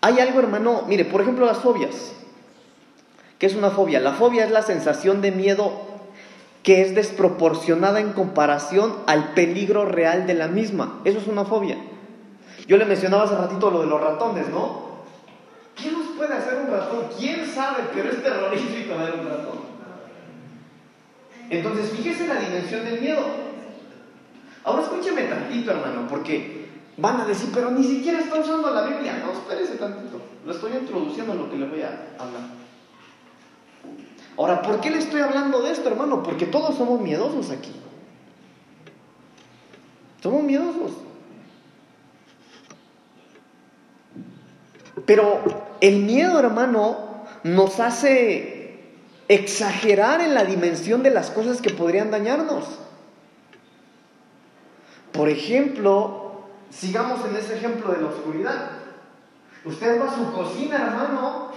[0.00, 2.12] hay algo hermano, mire, por ejemplo las fobias.
[3.38, 4.00] ¿Qué es una fobia?
[4.00, 5.72] La fobia es la sensación de miedo
[6.62, 11.00] que es desproporcionada en comparación al peligro real de la misma.
[11.04, 11.78] Eso es una fobia.
[12.66, 14.88] Yo le mencionaba hace ratito lo de los ratones, ¿no?
[15.74, 17.06] ¿Qué nos puede hacer un ratón?
[17.16, 17.84] ¿Quién sabe?
[17.94, 19.58] Pero es terrorífico ver un ratón.
[21.48, 23.22] Entonces, fíjese la dimensión del miedo.
[24.64, 29.22] Ahora escúcheme tantito, hermano, porque van a decir, pero ni siquiera está usando la Biblia.
[29.24, 30.20] No, espérese tantito.
[30.44, 32.67] Lo estoy introduciendo en lo que le voy a hablar.
[34.38, 36.22] Ahora, ¿por qué le estoy hablando de esto, hermano?
[36.22, 37.72] Porque todos somos miedosos aquí.
[40.22, 40.92] Somos miedosos.
[45.04, 45.40] Pero
[45.80, 48.84] el miedo, hermano, nos hace
[49.26, 52.64] exagerar en la dimensión de las cosas que podrían dañarnos.
[55.10, 58.70] Por ejemplo, sigamos en ese ejemplo de la oscuridad.
[59.64, 61.50] Usted va a su cocina, hermano,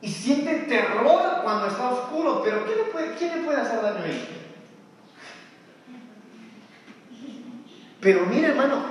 [0.00, 4.04] y siente terror cuando está oscuro, pero ¿quién le puede, quién le puede hacer daño
[4.04, 4.28] ahí?
[8.00, 8.84] Pero mire, hermano,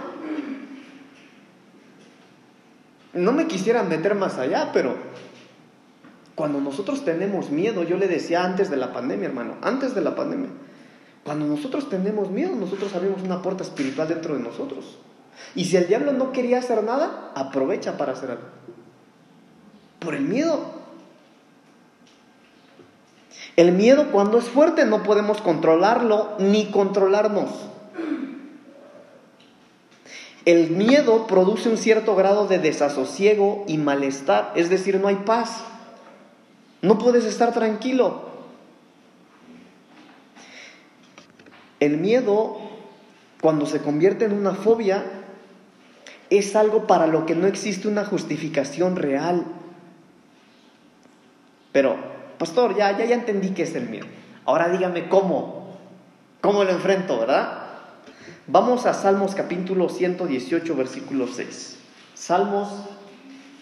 [3.13, 4.96] no me quisiera meter más allá, pero
[6.36, 10.15] cuando nosotros tenemos miedo, yo le decía antes de la pandemia, hermano, antes de la
[10.15, 10.50] pandemia,
[11.24, 14.98] cuando nosotros tenemos miedo, nosotros abrimos una puerta espiritual dentro de nosotros.
[15.56, 18.44] Y si el diablo no quería hacer nada, aprovecha para hacer algo.
[20.00, 20.74] Por el miedo.
[23.56, 27.50] El miedo cuando es fuerte no podemos controlarlo ni controlarnos.
[30.44, 35.63] El miedo produce un cierto grado de desasosiego y malestar, es decir, no hay paz.
[36.82, 38.26] No puedes estar tranquilo.
[41.80, 42.58] El miedo,
[43.41, 45.04] cuando se convierte en una fobia,
[46.30, 49.46] es algo para lo que no existe una justificación real.
[51.72, 54.06] Pero, pastor, ya, ya, ya entendí qué es el miedo.
[54.45, 55.78] Ahora dígame cómo,
[56.41, 57.63] cómo lo enfrento, ¿verdad?
[58.48, 61.78] Vamos a Salmos capítulo 118, versículo 6.
[62.13, 62.69] Salmos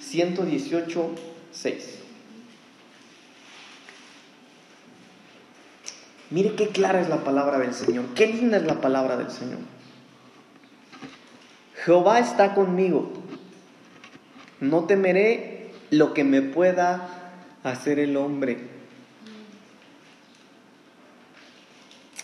[0.02, 1.10] 118,
[1.52, 2.00] 6.
[6.32, 9.60] Mire qué clara es la palabra del Señor, qué linda es la palabra del Señor.
[11.86, 13.12] Jehová está conmigo,
[14.60, 17.23] no temeré lo que me pueda
[17.64, 18.58] hacer el hombre.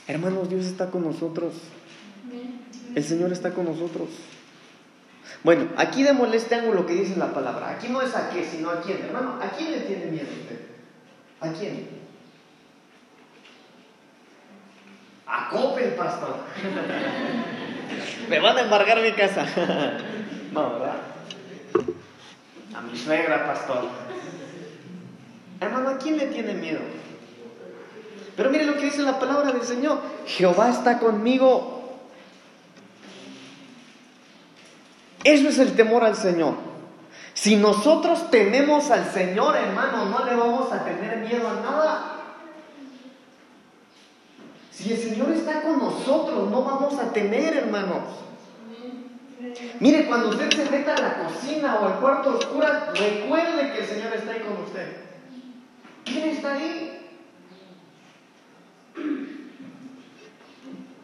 [0.07, 1.53] Hermanos, Dios está con nosotros.
[2.95, 4.09] El Señor está con nosotros.
[5.43, 7.69] Bueno, aquí démosle este ángulo que dice la palabra.
[7.69, 9.03] Aquí no es a qué, sino a quién.
[9.03, 10.59] Hermano, ¿a quién le tiene miedo usted?
[11.39, 11.87] ¿A quién?
[15.25, 16.37] A Coppel, pastor.
[18.29, 19.45] Me van a embargar mi casa.
[20.51, 20.97] no, ¿verdad?
[22.75, 23.85] A mi suegra, pastor.
[25.59, 26.79] Hermano, ¿a quién le tiene miedo?
[28.35, 29.99] Pero mire lo que dice la palabra del Señor.
[30.25, 31.99] Jehová está conmigo.
[35.25, 36.53] Eso es el temor al Señor.
[37.33, 42.15] Si nosotros tenemos al Señor, hermano, no le vamos a tener miedo a nada.
[44.71, 48.03] Si el Señor está con nosotros, no vamos a temer, hermanos.
[49.81, 53.85] Mire, cuando usted se meta a la cocina o al cuarto oscuro, recuerde que el
[53.85, 55.08] Señor está ahí con usted.
[56.11, 56.99] ¿Quién está ahí?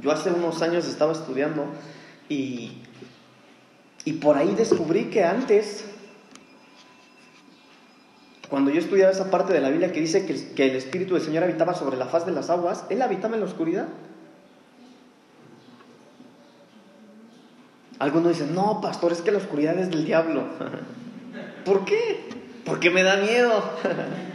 [0.01, 1.65] Yo hace unos años estaba estudiando
[2.29, 2.81] y
[4.05, 5.83] y por ahí descubrí que antes,
[8.49, 11.43] cuando yo estudiaba esa parte de la Biblia que dice que, el Espíritu del Señor
[11.43, 13.87] habitaba sobre la faz de las aguas, Él habitaba en la oscuridad.
[17.97, 20.43] Algunos dicen, no, pastor, es que la oscuridad es del diablo.
[21.65, 22.29] ¿Por qué?
[22.63, 23.63] Porque me da miedo.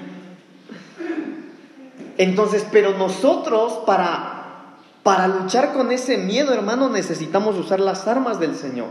[2.19, 8.57] Entonces, pero nosotros para, para luchar con ese miedo, hermano, necesitamos usar las armas del
[8.57, 8.89] Señor.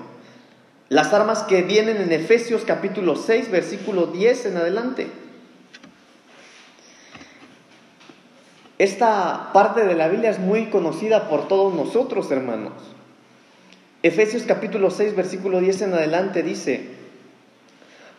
[0.89, 5.07] Las armas que vienen en Efesios capítulo 6, versículo 10 en adelante.
[8.79, 12.71] Esta parte de la Biblia es muy conocida por todos nosotros, hermanos.
[14.01, 16.87] Efesios capítulo 6, versículo 10 en adelante dice,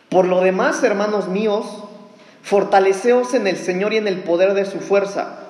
[0.09, 1.65] Por lo demás, hermanos míos,
[2.43, 5.41] fortaleceos en el Señor y en el poder de su fuerza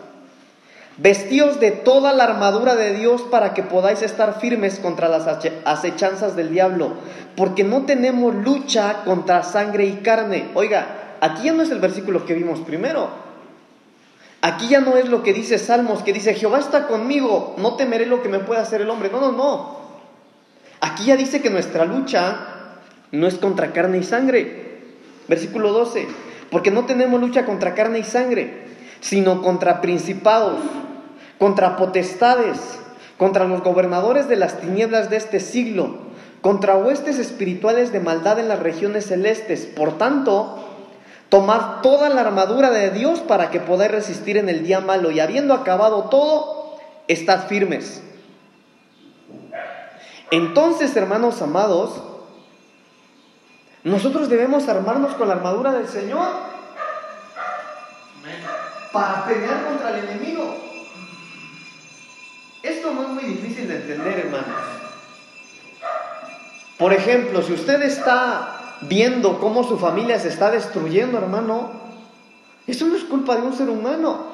[0.98, 5.26] Vestíos de toda la armadura de Dios para que podáis estar firmes contra las
[5.66, 6.94] acechanzas del diablo,
[7.36, 10.50] porque no tenemos lucha contra sangre y carne.
[10.54, 13.10] Oiga, aquí ya no es el versículo que vimos primero.
[14.42, 18.06] Aquí ya no es lo que dice Salmos, que dice, Jehová está conmigo, no temeré
[18.06, 19.10] lo que me pueda hacer el hombre.
[19.12, 19.82] No, no, no.
[20.82, 22.80] Aquí ya dice que nuestra lucha
[23.12, 24.82] no es contra carne y sangre.
[25.28, 26.08] Versículo 12,
[26.52, 28.66] porque no tenemos lucha contra carne y sangre,
[29.00, 30.60] sino contra principados
[31.42, 32.60] contra potestades,
[33.18, 35.98] contra los gobernadores de las tinieblas de este siglo,
[36.42, 39.66] contra huestes espirituales de maldad en las regiones celestes.
[39.66, 40.64] Por tanto,
[41.30, 45.20] tomad toda la armadura de Dios para que podáis resistir en el día malo y
[45.20, 48.04] habiendo acabado todo, estad firmes.
[50.30, 52.04] Entonces, hermanos amados,
[53.84, 56.28] nosotros debemos armarnos con la armadura del Señor
[58.92, 60.56] para pelear contra el enemigo.
[62.62, 64.60] Esto no es muy difícil de entender, hermanos.
[66.78, 71.72] Por ejemplo, si usted está viendo cómo su familia se está destruyendo, hermano,
[72.68, 74.32] eso no es culpa de un ser humano.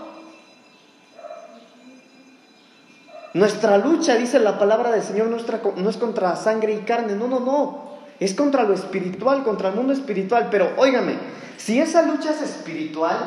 [3.33, 7.27] Nuestra lucha, dice la palabra del Señor, nuestra, no es contra sangre y carne, no,
[7.27, 7.86] no, no.
[8.19, 10.47] Es contra lo espiritual, contra el mundo espiritual.
[10.49, 11.13] Pero óigame,
[11.57, 13.17] si esa lucha es espiritual,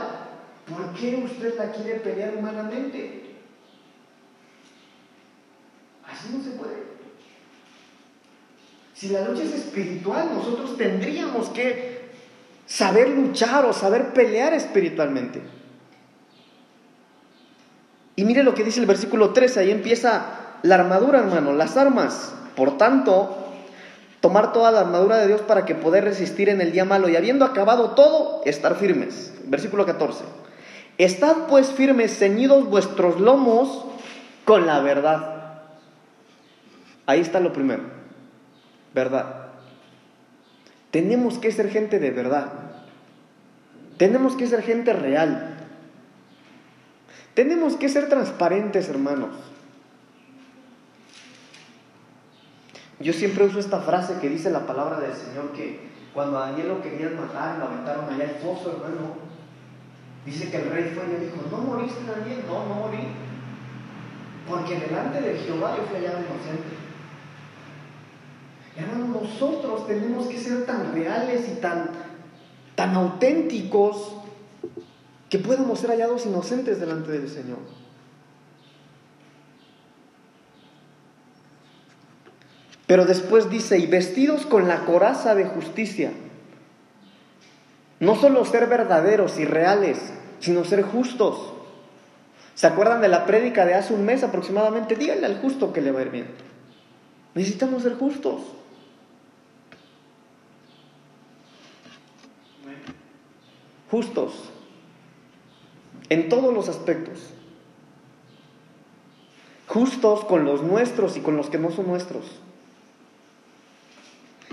[0.68, 3.36] ¿por qué usted la quiere pelear humanamente?
[6.06, 6.90] Así no se puede.
[8.94, 12.10] Si la lucha es espiritual, nosotros tendríamos que
[12.66, 15.40] saber luchar o saber pelear espiritualmente.
[18.16, 22.34] Y mire lo que dice el versículo 13, ahí empieza la armadura, hermano, las armas.
[22.54, 23.49] Por tanto,
[24.20, 27.16] tomar toda la armadura de Dios para que poder resistir en el día malo y
[27.16, 29.32] habiendo acabado todo, estar firmes.
[29.46, 30.24] Versículo 14.
[30.98, 33.86] Estad pues firmes, ceñidos vuestros lomos
[34.44, 35.62] con la verdad.
[37.06, 37.82] Ahí está lo primero.
[38.94, 39.46] verdad.
[40.90, 42.52] Tenemos que ser gente de verdad.
[43.96, 45.56] Tenemos que ser gente real.
[47.34, 49.30] Tenemos que ser transparentes, hermanos.
[53.00, 56.68] Yo siempre uso esta frase que dice la palabra del Señor que cuando a Daniel
[56.68, 59.30] lo querían matar, lo aventaron allá al hermano.
[60.26, 62.44] Dice que el rey fue y le dijo, ¿no moriste Daniel?
[62.46, 62.98] No, no morí.
[64.46, 66.76] Porque delante de Jehová yo fui hallado inocente.
[68.76, 71.90] Hermano, nosotros tenemos que ser tan reales y tan,
[72.74, 74.16] tan auténticos
[75.30, 77.79] que podamos ser hallados inocentes delante del Señor.
[82.90, 86.10] Pero después dice, y vestidos con la coraza de justicia.
[88.00, 91.52] No solo ser verdaderos y reales, sino ser justos.
[92.56, 94.96] ¿Se acuerdan de la prédica de hace un mes aproximadamente?
[94.96, 96.26] Díganle al justo que le va a ir bien.
[97.36, 98.42] Necesitamos ser justos.
[103.88, 104.50] Justos.
[106.08, 107.20] En todos los aspectos.
[109.68, 112.40] Justos con los nuestros y con los que no son nuestros.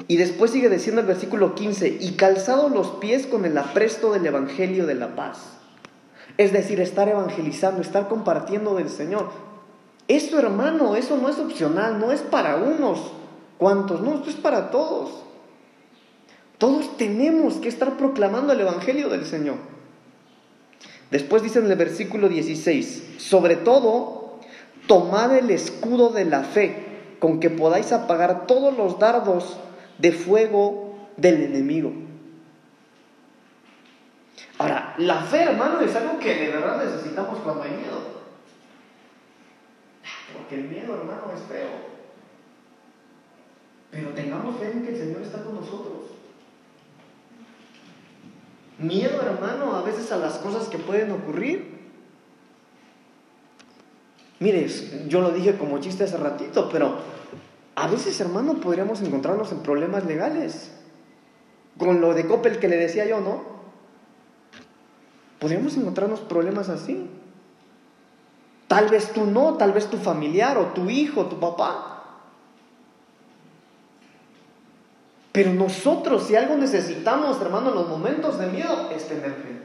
[0.08, 4.26] Y después sigue diciendo el versículo 15, y calzado los pies con el apresto del
[4.26, 5.39] Evangelio de la paz.
[6.38, 9.30] Es decir, estar evangelizando, estar compartiendo del Señor.
[10.08, 13.12] Esto, hermano, eso no es opcional, no es para unos
[13.58, 15.24] cuantos, no, esto es para todos.
[16.60, 19.56] Todos tenemos que estar proclamando el Evangelio del Señor.
[21.10, 24.39] Después dice en el versículo 16, sobre todo,
[24.88, 26.86] tomad el escudo de la fe,
[27.20, 29.58] con que podáis apagar todos los dardos
[29.98, 31.93] de fuego del enemigo.
[34.60, 38.18] Ahora, la fe, hermano, es algo que de verdad necesitamos cuando hay miedo.
[40.34, 41.70] Porque el miedo, hermano, es feo.
[43.91, 46.08] Pero tengamos fe en que el Señor está con nosotros.
[48.80, 51.78] Miedo, hermano, a veces a las cosas que pueden ocurrir.
[54.39, 54.68] Mire,
[55.08, 56.98] yo lo dije como chiste hace ratito, pero
[57.78, 60.71] a veces, hermano, podríamos encontrarnos en problemas legales.
[61.78, 63.43] Con lo de Coppel que le decía yo, ¿no?
[65.38, 67.07] Podríamos encontrarnos problemas así.
[68.67, 72.03] Tal vez tú no, tal vez tu familiar o tu hijo, tu papá.
[75.32, 79.61] Pero nosotros, si algo necesitamos, hermano, en los momentos de miedo, es tener fe.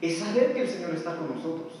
[0.00, 1.74] Es saber que el Señor está con nosotros.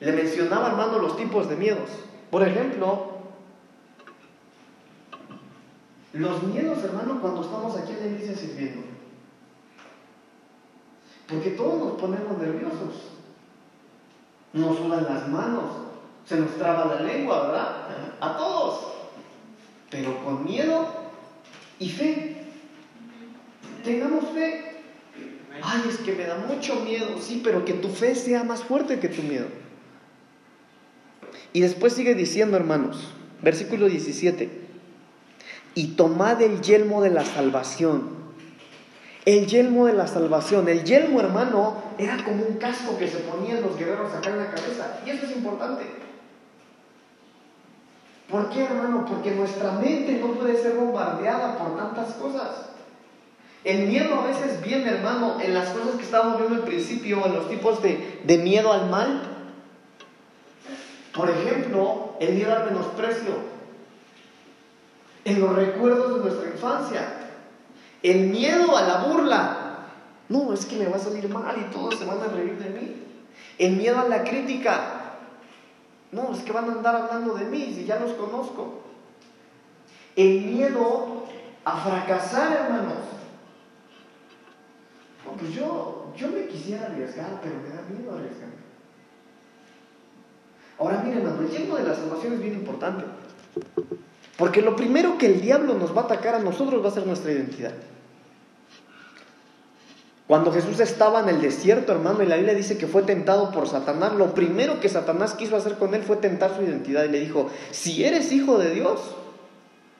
[0.00, 1.88] Le mencionaba, hermano, los tipos de miedos.
[2.34, 3.10] Por ejemplo,
[6.14, 8.82] los miedos, hermano, cuando estamos aquí en la iglesia sirviendo.
[11.28, 13.12] Porque todos nos ponemos nerviosos.
[14.52, 15.62] Nos sudan las manos,
[16.26, 17.86] se nos traba la lengua, ¿verdad?
[18.20, 18.80] A todos.
[19.90, 20.88] Pero con miedo
[21.78, 22.46] y fe.
[23.84, 24.82] Tengamos fe.
[25.62, 28.98] Ay, es que me da mucho miedo, sí, pero que tu fe sea más fuerte
[28.98, 29.46] que tu miedo.
[31.54, 34.50] Y después sigue diciendo, hermanos, versículo 17,
[35.76, 38.24] y tomad el yelmo de la salvación.
[39.24, 40.68] El yelmo de la salvación.
[40.68, 44.50] El yelmo, hermano, era como un casco que se ponían los guerreros acá en la
[44.50, 45.00] cabeza.
[45.06, 45.84] Y eso es importante.
[48.28, 49.06] ¿Por qué, hermano?
[49.06, 52.70] Porque nuestra mente no puede ser bombardeada por tantas cosas.
[53.62, 57.32] El miedo a veces viene, hermano, en las cosas que estábamos viendo al principio, en
[57.32, 59.33] los tipos de, de miedo al mal.
[61.14, 63.34] Por ejemplo, el miedo al menosprecio,
[65.24, 67.08] en los recuerdos de nuestra infancia,
[68.02, 69.60] el miedo a la burla.
[70.28, 72.70] No, es que me va a salir mal y todos se van a reír de
[72.70, 73.02] mí.
[73.58, 75.18] El miedo a la crítica.
[76.10, 78.82] No, es que van a andar hablando de mí si ya los conozco.
[80.16, 81.24] El miedo
[81.64, 83.04] a fracasar, hermanos.
[85.24, 88.63] No, pues yo, yo me quisiera arriesgar, pero me da miedo arriesgar.
[90.78, 93.04] Ahora miren, el tiempo de la salvación es bien importante.
[94.36, 97.06] Porque lo primero que el diablo nos va a atacar a nosotros va a ser
[97.06, 97.72] nuestra identidad.
[100.26, 103.68] Cuando Jesús estaba en el desierto, hermano, y la Biblia dice que fue tentado por
[103.68, 107.20] Satanás, lo primero que Satanás quiso hacer con él fue tentar su identidad y le
[107.20, 109.14] dijo, si eres hijo de Dios,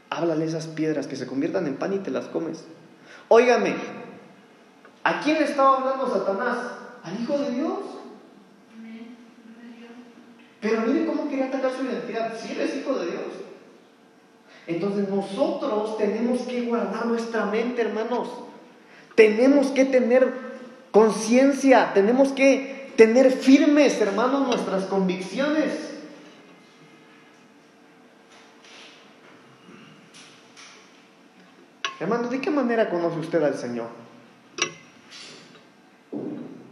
[0.08, 2.64] háblale esas piedras que se conviertan en pan y te las comes.
[3.28, 3.74] Óigame,
[5.04, 6.58] ¿a quién estaba hablando Satanás?
[7.02, 7.78] ¿Al hijo de Dios?
[10.64, 12.34] Pero mire cómo quería atacar su identidad.
[12.40, 13.22] Si eres hijo de Dios.
[14.66, 18.30] Entonces nosotros tenemos que guardar nuestra mente, hermanos.
[19.14, 20.32] Tenemos que tener
[20.90, 25.90] conciencia, tenemos que tener firmes, hermanos, nuestras convicciones.
[32.00, 33.88] Hermano, ¿de qué manera conoce usted al Señor?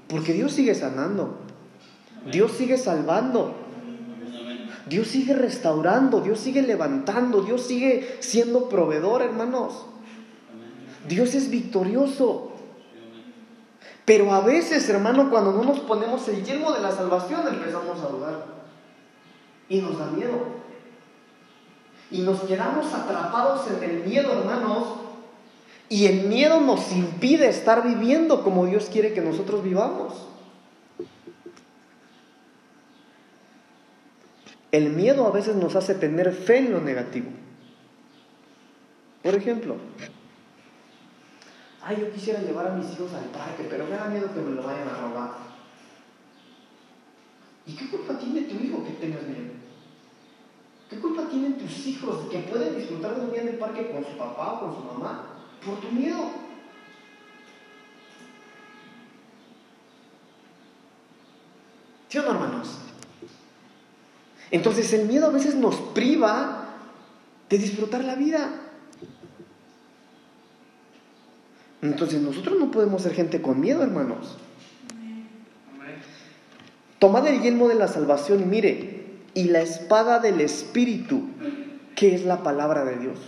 [0.08, 1.40] Porque Dios sigue sanando.
[2.30, 3.61] Dios sigue salvando.
[4.92, 9.86] Dios sigue restaurando, Dios sigue levantando, Dios sigue siendo proveedor, hermanos.
[11.08, 12.52] Dios es victorioso.
[14.04, 18.08] Pero a veces, hermano, cuando no nos ponemos el yelmo de la salvación, empezamos a
[18.08, 18.44] dudar.
[19.70, 20.40] Y nos da miedo.
[22.10, 24.88] Y nos quedamos atrapados en el miedo, hermanos.
[25.88, 30.31] Y el miedo nos impide estar viviendo como Dios quiere que nosotros vivamos.
[34.72, 37.28] El miedo a veces nos hace tener fe en lo negativo.
[39.22, 39.76] Por ejemplo,
[41.82, 44.52] ay, yo quisiera llevar a mis hijos al parque, pero me da miedo que me
[44.52, 45.30] lo vayan a robar.
[47.66, 49.52] ¿Y qué culpa tiene tu hijo que tengas miedo?
[50.88, 54.02] ¿Qué culpa tienen tus hijos que pueden disfrutar de un día en el parque con
[54.04, 55.26] su papá o con su mamá?
[55.64, 56.30] Por tu miedo.
[62.08, 62.78] ¿Sí o no, hermanos?
[64.52, 66.66] Entonces el miedo a veces nos priva
[67.48, 68.50] de disfrutar la vida.
[71.80, 74.36] Entonces nosotros no podemos ser gente con miedo, hermanos.
[76.98, 81.22] Tomad el yelmo de la salvación mire, y la espada del Espíritu,
[81.96, 83.18] que es la palabra de Dios.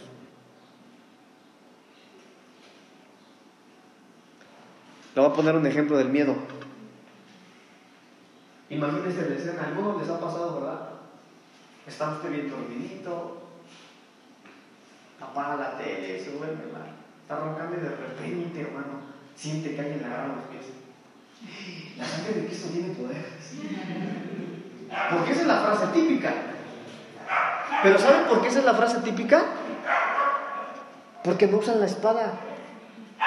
[5.15, 6.37] Le voy a poner un ejemplo del miedo.
[8.69, 10.94] Imagínense la escena, algunos les ha pasado, ¿verdad?
[11.87, 13.43] Está usted bien dormidito,
[15.21, 16.63] apaga la tele, se duerme,
[17.21, 19.01] está roncando y de repente, hermano,
[19.37, 20.67] siente que alguien le agarra los pies.
[21.99, 23.25] La sangre de Cristo tiene poder.
[25.11, 26.33] Porque esa es la frase típica.
[27.83, 29.43] Pero ¿saben por qué esa es la frase típica?
[31.23, 32.33] Porque no usan la espada.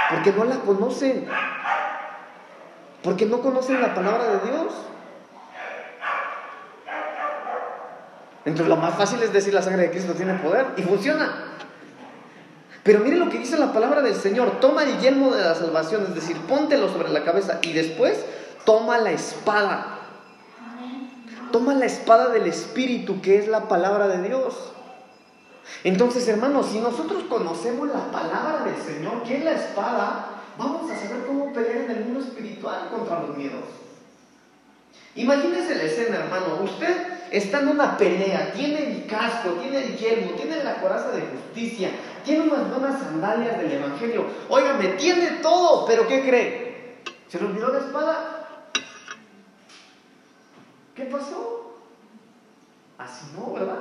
[0.09, 1.27] Porque no la conocen.
[3.03, 4.73] Porque no conocen la palabra de Dios.
[8.47, 11.53] Entonces lo más fácil es decir la sangre de Cristo tiene poder y funciona.
[12.81, 16.05] Pero mire lo que dice la palabra del Señor, toma el yelmo de la salvación,
[16.07, 18.23] es decir, póntelo sobre la cabeza y después
[18.63, 19.99] toma la espada.
[21.51, 24.71] Toma la espada del Espíritu, que es la palabra de Dios.
[25.83, 30.95] Entonces, hermanos, si nosotros conocemos la palabra del Señor, que es la espada, vamos a
[30.95, 33.65] saber cómo pelear en el mundo espiritual contra los miedos.
[35.15, 36.61] Imagínese la escena, hermano.
[36.63, 41.21] Usted está en una pelea, tiene el casco, tiene el yelmo, tiene la coraza de
[41.21, 41.89] justicia,
[42.23, 44.25] tiene unas buenas sandalias del Evangelio.
[44.49, 47.03] Óigame, tiene todo, pero ¿qué cree?
[47.27, 48.47] ¿Se le olvidó la espada?
[50.95, 51.75] ¿Qué pasó?
[52.97, 53.79] Así no, ¿verdad?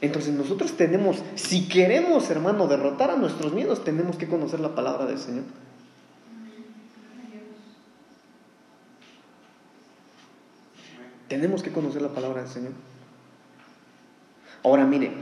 [0.00, 5.06] Entonces nosotros tenemos, si queremos, hermano, derrotar a nuestros miedos, tenemos que conocer la palabra
[5.06, 5.44] del Señor.
[11.28, 12.72] Tenemos que conocer la palabra del Señor.
[14.62, 15.12] Ahora mire,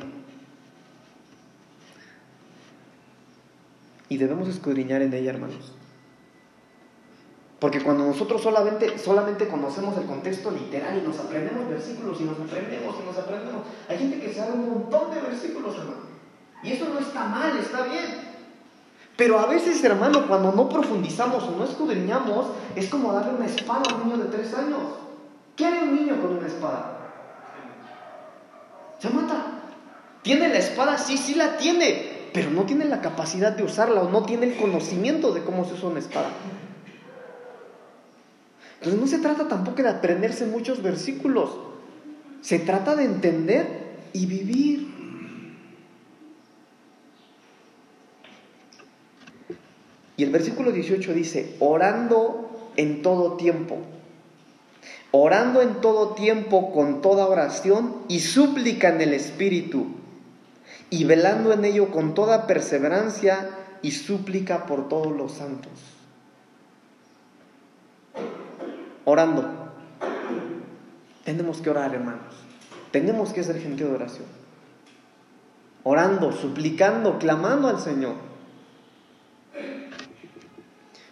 [4.08, 5.72] y debemos escudriñar en ella, hermanos.
[7.58, 12.38] Porque cuando nosotros solamente, solamente conocemos el contexto literal y nos aprendemos versículos y nos
[12.38, 16.04] aprendemos y nos aprendemos, hay gente que sabe un montón de versículos, hermano.
[16.62, 18.34] Y eso no está mal, está bien.
[19.16, 23.82] Pero a veces, hermano, cuando no profundizamos o no escudriñamos, es como darle una espada
[23.90, 24.80] a un niño de tres años.
[25.56, 26.98] ¿Qué hace un niño con una espada?
[28.98, 29.46] Se mata.
[30.22, 30.98] ¿Tiene la espada?
[30.98, 34.56] Sí, sí la tiene, pero no tiene la capacidad de usarla o no tiene el
[34.56, 36.30] conocimiento de cómo se usa una espada.
[38.76, 41.50] Entonces no se trata tampoco de aprenderse muchos versículos,
[42.40, 44.94] se trata de entender y vivir.
[50.16, 53.78] Y el versículo 18 dice, orando en todo tiempo
[55.16, 59.86] orando en todo tiempo con toda oración y súplica en el Espíritu,
[60.90, 63.48] y velando en ello con toda perseverancia
[63.80, 65.70] y súplica por todos los santos.
[69.04, 69.70] Orando.
[71.24, 72.34] Tenemos que orar, hermanos.
[72.90, 74.26] Tenemos que ser gente de oración.
[75.84, 78.14] Orando, suplicando, clamando al Señor.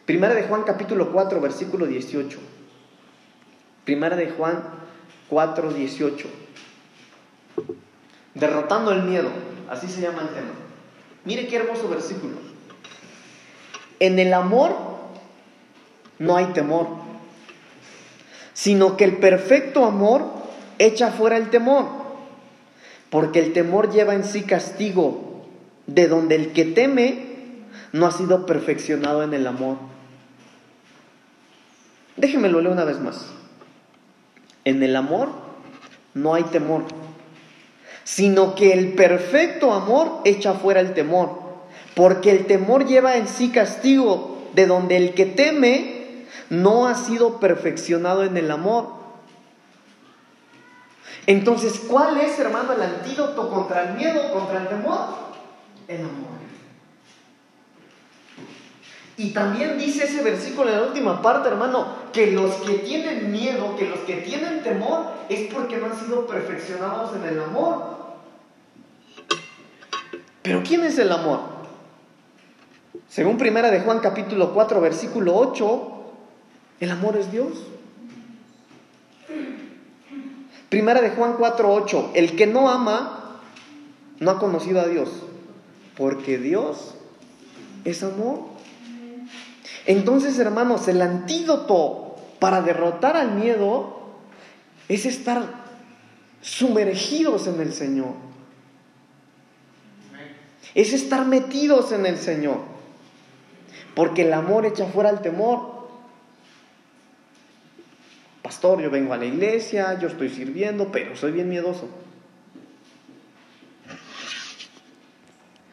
[0.06, 2.51] Primera de Juan capítulo 4, versículo 18.
[3.84, 4.62] Primera de Juan
[5.28, 6.28] 4, 18.
[8.34, 9.28] Derrotando el miedo,
[9.68, 10.52] así se llama el tema.
[11.24, 12.36] Mire qué hermoso versículo.
[13.98, 14.76] En el amor
[16.18, 16.88] no hay temor,
[18.52, 20.24] sino que el perfecto amor
[20.78, 21.86] echa fuera el temor,
[23.10, 25.46] porque el temor lleva en sí castigo,
[25.86, 27.32] de donde el que teme
[27.92, 29.76] no ha sido perfeccionado en el amor.
[32.16, 33.26] Déjenmelo leer una vez más.
[34.64, 35.30] En el amor
[36.14, 36.84] no hay temor,
[38.04, 41.40] sino que el perfecto amor echa fuera el temor,
[41.94, 47.40] porque el temor lleva en sí castigo, de donde el que teme no ha sido
[47.40, 49.02] perfeccionado en el amor.
[51.26, 55.08] Entonces, ¿cuál es, hermano, el antídoto contra el miedo, contra el temor?
[55.88, 56.42] El amor.
[59.16, 63.76] Y también dice ese versículo en la última parte, hermano, que los que tienen miedo,
[63.76, 67.96] que los que tienen temor, es porque no han sido perfeccionados en el amor.
[70.42, 71.40] Pero ¿quién es el amor?
[73.08, 75.92] Según Primera de Juan capítulo 4, versículo 8,
[76.80, 77.52] el amor es Dios.
[80.70, 83.40] Primera de Juan 4, 8, el que no ama
[84.18, 85.10] no ha conocido a Dios,
[85.98, 86.94] porque Dios
[87.84, 88.51] es amor.
[89.86, 94.00] Entonces, hermanos, el antídoto para derrotar al miedo
[94.88, 95.62] es estar
[96.40, 98.14] sumergidos en el Señor.
[100.74, 102.58] Es estar metidos en el Señor.
[103.94, 105.88] Porque el amor echa fuera el temor.
[108.42, 111.88] Pastor, yo vengo a la iglesia, yo estoy sirviendo, pero soy bien miedoso.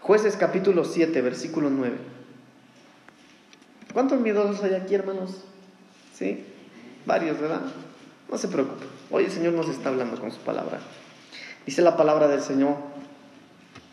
[0.02, 2.19] Jueces capítulo 7, versículo 9.
[3.94, 5.32] ¿Cuántos miedosos hay aquí, hermanos?
[6.14, 6.44] ¿Sí?
[7.06, 7.62] Varios, ¿verdad?
[8.30, 8.86] No se preocupe.
[9.10, 10.80] Hoy el Señor nos está hablando con su palabra.
[11.66, 12.76] Dice la palabra del Señor,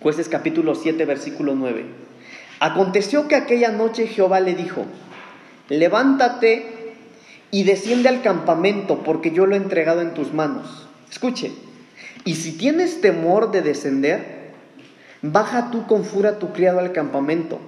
[0.01, 1.87] jueces capítulo 7, versículo 9.
[2.61, 4.85] Aconteció que aquella noche Jehová le dijo,
[5.71, 6.95] levántate
[7.51, 10.89] y desciende al campamento, porque yo lo he entregado en tus manos.
[11.11, 11.53] Escuche,
[12.27, 14.51] y si tienes temor de descender,
[15.23, 17.61] baja tú con fura tu criado al campamento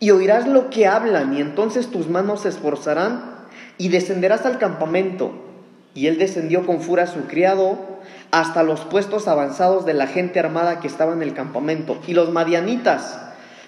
[0.00, 3.38] y oirás lo que hablan, y entonces tus manos se esforzarán,
[3.78, 5.32] y descenderás al campamento.
[5.94, 7.78] Y él descendió con furia su criado
[8.30, 11.98] hasta los puestos avanzados de la gente armada que estaba en el campamento.
[12.06, 13.18] Y los madianitas,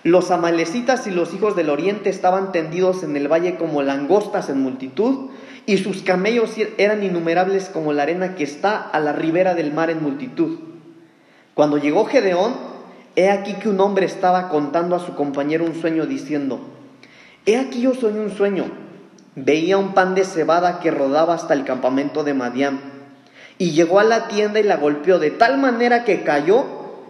[0.04, 4.60] los amalecitas y los hijos del oriente estaban tendidos en el valle como langostas en
[4.60, 5.30] multitud,
[5.66, 9.90] y sus camellos eran innumerables como la arena que está a la ribera del mar
[9.90, 10.58] en multitud.
[11.54, 12.69] Cuando llegó Gedeón,
[13.16, 16.60] He aquí que un hombre estaba contando a su compañero un sueño diciendo,
[17.46, 18.64] He aquí yo soñé un sueño.
[19.34, 22.80] Veía un pan de cebada que rodaba hasta el campamento de Madián.
[23.58, 26.64] Y llegó a la tienda y la golpeó de tal manera que cayó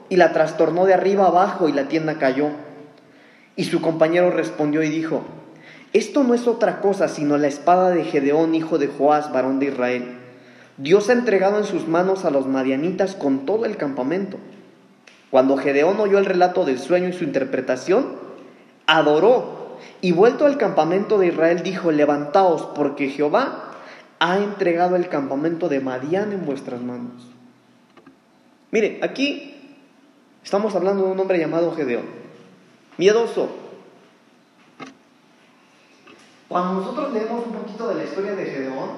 [0.09, 2.49] y la trastornó de arriba abajo y la tienda cayó.
[3.57, 5.23] Y su compañero respondió y dijo,
[5.93, 9.67] Esto no es otra cosa sino la espada de Gedeón, hijo de Joás, varón de
[9.67, 10.19] Israel.
[10.77, 14.39] Dios ha entregado en sus manos a los madianitas con todo el campamento.
[15.31, 18.17] Cuando Gedeón oyó el relato del sueño y su interpretación,
[18.87, 23.71] adoró y vuelto al campamento de Israel dijo, levantaos porque Jehová
[24.19, 27.29] ha entregado el campamento de Madián en vuestras manos.
[28.73, 29.79] Mire, aquí
[30.43, 32.05] estamos hablando de un hombre llamado Gedeón,
[32.99, 33.49] miedoso.
[36.49, 38.91] Cuando nosotros leemos un poquito de la historia de Gedeón,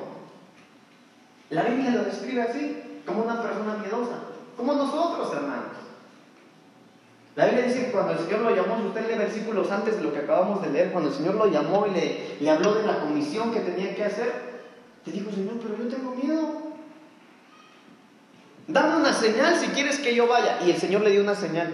[1.51, 4.21] la Biblia lo describe así, como una persona miedosa,
[4.57, 5.82] como nosotros, hermanos.
[7.35, 10.03] La Biblia dice que cuando el Señor lo llamó, si usted lee versículos antes de
[10.03, 12.87] lo que acabamos de leer, cuando el Señor lo llamó y le, le habló de
[12.87, 14.53] la comisión que tenía que hacer,
[15.07, 16.63] le dijo, Señor, pero yo tengo miedo.
[18.69, 20.59] Dame una señal si quieres que yo vaya.
[20.65, 21.71] Y el Señor le dio una señal.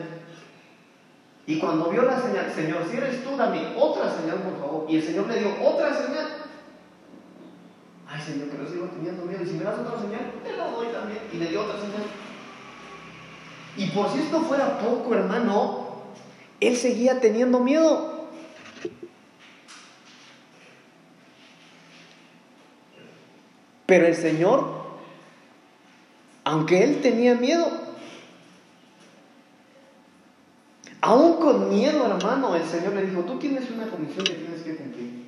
[1.47, 4.87] Y cuando vio la señal, Señor, si eres tú, dame otra señal, por favor.
[4.89, 6.27] Y el Señor le dio otra señal.
[8.07, 9.43] Ay, Señor, pero sigo teniendo miedo.
[9.43, 11.21] Y si me das otra señal, te la doy también.
[11.33, 12.05] Y le dio otra señal.
[13.79, 15.87] Y por si esto fuera poco, hermano,
[16.59, 18.29] él seguía teniendo miedo.
[23.87, 24.69] Pero el Señor,
[26.43, 27.71] aunque él tenía miedo,
[31.01, 34.75] aún con miedo, hermano, el Señor le dijo, tú tienes una comisión que tienes que
[34.75, 35.25] cumplir.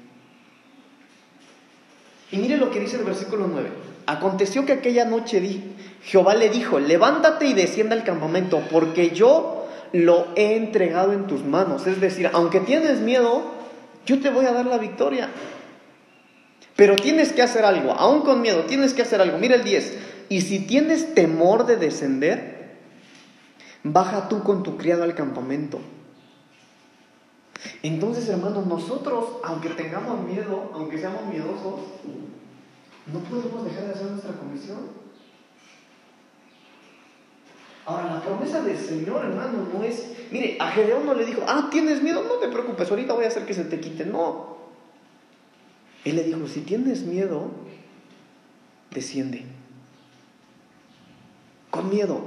[2.33, 3.90] Y mire lo que dice el versículo 9.
[4.11, 5.63] Aconteció que aquella noche di,
[6.03, 11.45] Jehová le dijo, levántate y descienda al campamento, porque yo lo he entregado en tus
[11.45, 11.87] manos.
[11.87, 13.45] Es decir, aunque tienes miedo,
[14.07, 15.29] yo te voy a dar la victoria.
[16.75, 19.39] Pero tienes que hacer algo, aún con miedo, tienes que hacer algo.
[19.39, 19.99] Mira el 10.
[20.29, 22.79] Y si tienes temor de descender,
[23.85, 25.79] baja tú con tu criado al campamento.
[27.85, 31.79] Entonces, hermanos, nosotros, aunque tengamos miedo, aunque seamos miedosos,
[33.13, 34.79] no podemos dejar de hacer nuestra comisión.
[37.87, 41.69] Ahora, la promesa del Señor, hermano, no es mire, a Gedeón no le dijo, ah,
[41.71, 44.07] tienes miedo, no te preocupes, ahorita voy a hacer que se te quite.
[44.07, 44.59] No.
[46.05, 47.51] Él le dijo, si tienes miedo,
[48.91, 49.45] desciende.
[51.71, 52.23] Con miedo,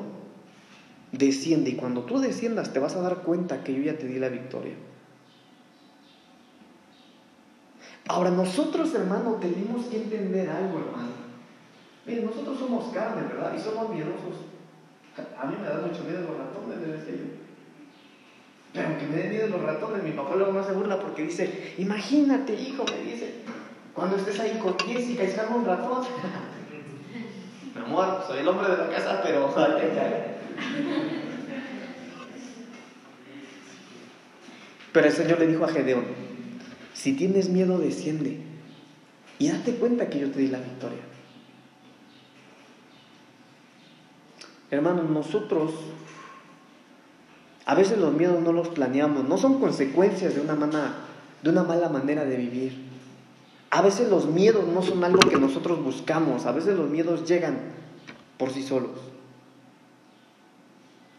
[1.11, 1.71] desciende.
[1.71, 4.29] Y cuando tú desciendas te vas a dar cuenta que yo ya te di la
[4.29, 4.73] victoria.
[8.07, 11.13] Ahora nosotros, hermano, tenemos que entender algo, hermano.
[12.05, 13.53] Miren, nosotros somos carne, ¿verdad?
[13.57, 14.43] Y somos miedosos.
[15.39, 17.23] A mí me da mucho miedo los ratones, le decía yo.
[18.73, 21.75] Pero aunque me den miedo los ratones, mi papá luego no se burla porque dice,
[21.77, 23.35] imagínate, hijo, me dice,
[23.93, 26.03] cuando estés ahí con Jessica y salga un ratón.
[27.75, 29.53] mi amor, soy el hombre de la casa, pero
[34.93, 36.32] Pero el Señor le dijo a Gedeón,
[36.93, 38.39] si tienes miedo, desciende
[39.39, 41.01] y date cuenta que yo te di la victoria.
[44.71, 45.71] Hermanos, nosotros
[47.65, 50.55] a veces los miedos no los planeamos, no son consecuencias de una,
[51.41, 52.93] de una mala manera de vivir.
[53.69, 57.57] A veces los miedos no son algo que nosotros buscamos, a veces los miedos llegan
[58.37, 58.99] por sí solos,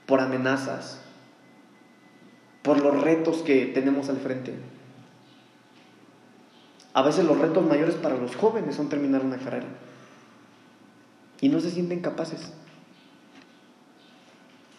[0.07, 1.01] por amenazas,
[2.62, 4.55] por los retos que tenemos al frente.
[6.95, 9.66] A veces los retos mayores para los jóvenes son terminar una carrera
[11.40, 12.53] y no se sienten capaces.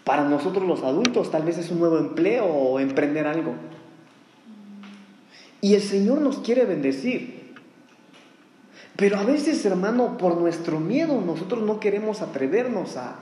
[0.05, 3.55] Para nosotros los adultos tal vez es un nuevo empleo o emprender algo.
[5.59, 7.53] Y el Señor nos quiere bendecir.
[8.95, 13.18] Pero a veces, hermano, por nuestro miedo nosotros no queremos atrevernos a,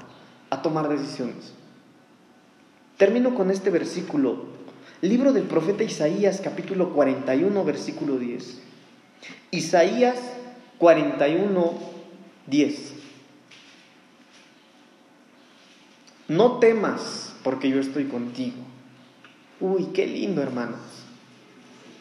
[0.52, 1.54] a tomar decisiones.
[2.98, 4.46] Termino con este versículo.
[5.02, 8.73] Libro del profeta Isaías, capítulo 41, versículo 10.
[9.52, 10.18] Isaías
[10.80, 11.74] 41,
[12.48, 12.94] 10.
[16.28, 18.58] No temas porque yo estoy contigo.
[19.60, 20.80] Uy, qué lindo, hermanos.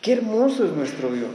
[0.01, 1.31] Qué hermoso es nuestro Dios.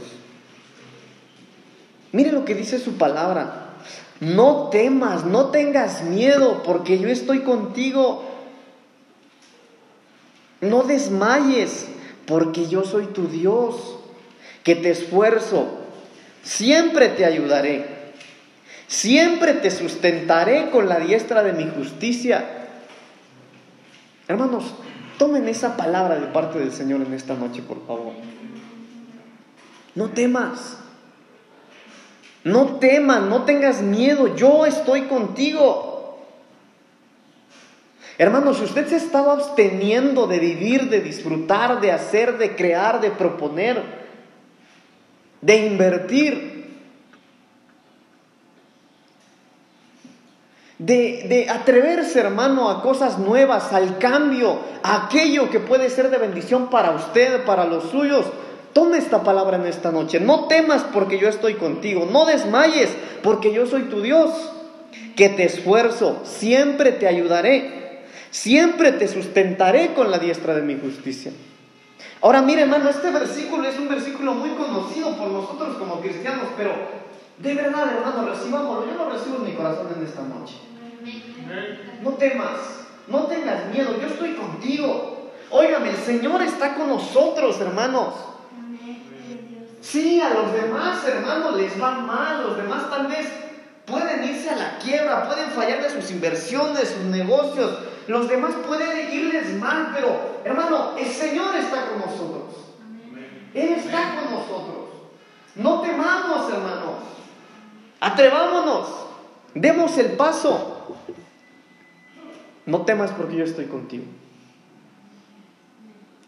[2.12, 3.74] Mire lo que dice su palabra.
[4.20, 8.24] No temas, no tengas miedo porque yo estoy contigo.
[10.60, 11.86] No desmayes
[12.26, 13.97] porque yo soy tu Dios,
[14.68, 15.66] que te esfuerzo.
[16.42, 17.86] Siempre te ayudaré.
[18.86, 22.44] Siempre te sustentaré con la diestra de mi justicia.
[24.28, 24.74] Hermanos,
[25.16, 28.12] tomen esa palabra de parte del Señor en esta noche, por favor.
[29.94, 30.76] No temas.
[32.44, 34.36] No temas, no tengas miedo.
[34.36, 36.26] Yo estoy contigo.
[38.18, 43.10] Hermanos, si usted se estaba absteniendo de vivir, de disfrutar, de hacer, de crear, de
[43.10, 43.97] proponer,
[45.40, 46.58] de invertir,
[50.78, 56.70] de, atreverse, hermano, a cosas nuevas, al cambio, a aquello que puede ser de bendición
[56.70, 58.26] para usted, para los suyos.
[58.72, 60.20] Tome esta palabra en esta noche.
[60.20, 62.06] No temas porque yo estoy contigo.
[62.10, 62.90] No desmayes
[63.22, 64.30] porque yo soy tu Dios.
[65.16, 68.04] Que te esfuerzo, siempre te ayudaré.
[68.30, 71.32] Siempre te sustentaré con la diestra de mi justicia.
[72.20, 76.72] Ahora mire, hermano, este versículo es un versículo muy conocido por nosotros como cristianos, pero
[77.38, 78.90] de verdad, hermano, recibámoslo.
[78.90, 80.54] Yo lo recibo en mi corazón en esta noche.
[82.02, 82.58] No temas,
[83.06, 85.30] no tengas miedo, yo estoy contigo.
[85.50, 88.14] Óigame, el Señor está con nosotros, hermanos.
[89.80, 93.26] Sí, a los demás, hermanos, les va mal, los demás tal vez
[93.86, 97.78] pueden irse a la quiebra, pueden fallar de sus inversiones, sus negocios,
[98.08, 102.54] los demás pueden irles mal, pero hermano, el Señor está con nosotros.
[103.54, 104.88] Él está con nosotros.
[105.54, 106.94] No temamos, hermanos.
[108.00, 108.88] Atrevámonos.
[109.54, 110.96] Demos el paso.
[112.64, 114.04] No temas porque yo estoy contigo.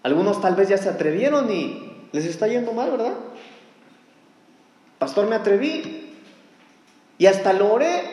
[0.02, 3.14] Algunos tal vez ya se atrevieron y les está yendo mal, ¿verdad?
[4.98, 6.14] Pastor, me atreví
[7.16, 8.10] y hasta lo oré,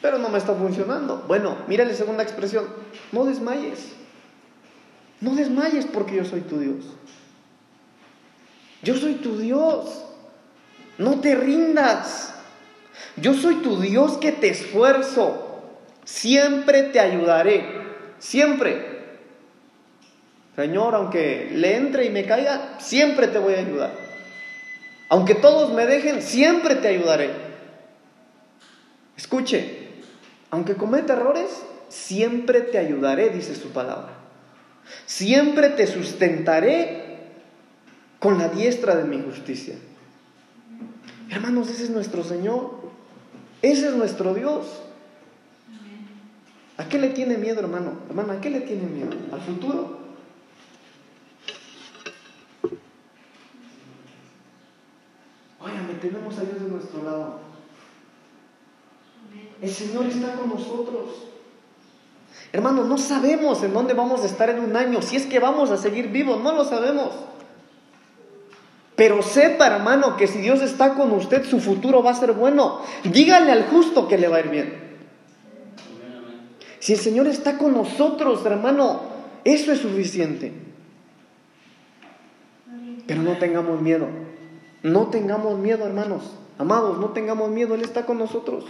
[0.00, 1.24] pero no me está funcionando.
[1.26, 2.66] Bueno, mira la segunda expresión,
[3.12, 3.92] no desmayes.
[5.20, 6.84] No desmayes porque yo soy tu Dios.
[8.82, 10.04] Yo soy tu Dios.
[10.96, 12.34] No te rindas.
[13.16, 15.62] Yo soy tu Dios que te esfuerzo.
[16.04, 17.64] Siempre te ayudaré.
[18.18, 18.90] Siempre.
[20.56, 23.92] Señor, aunque le entre y me caiga, siempre te voy a ayudar.
[25.08, 27.30] Aunque todos me dejen, siempre te ayudaré.
[29.16, 29.79] Escuche,
[30.50, 34.12] aunque cometa errores, siempre te ayudaré, dice su palabra.
[35.06, 37.18] Siempre te sustentaré
[38.18, 39.76] con la diestra de mi justicia.
[41.30, 42.80] Hermanos, ese es nuestro Señor.
[43.62, 44.82] Ese es nuestro Dios.
[46.76, 47.92] ¿A qué le tiene miedo, hermano?
[48.08, 49.10] Hermana, ¿a qué le tiene miedo?
[49.32, 50.00] ¿Al futuro?
[55.60, 57.49] Oiga, tenemos a Dios de nuestro lado.
[59.60, 61.26] El Señor está con nosotros.
[62.52, 65.70] Hermano, no sabemos en dónde vamos a estar en un año, si es que vamos
[65.70, 67.10] a seguir vivos, no lo sabemos.
[68.96, 72.80] Pero sepa, hermano, que si Dios está con usted, su futuro va a ser bueno.
[73.04, 74.90] Dígale al justo que le va a ir bien.
[76.80, 79.00] Si el Señor está con nosotros, hermano,
[79.44, 80.52] eso es suficiente.
[83.06, 84.06] Pero no tengamos miedo.
[84.82, 86.32] No tengamos miedo, hermanos.
[86.58, 87.74] Amados, no tengamos miedo.
[87.74, 88.64] Él está con nosotros.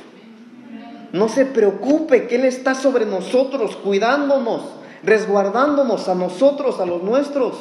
[1.12, 4.62] No se preocupe que Él está sobre nosotros, cuidándonos,
[5.02, 7.56] resguardándonos a nosotros, a los nuestros.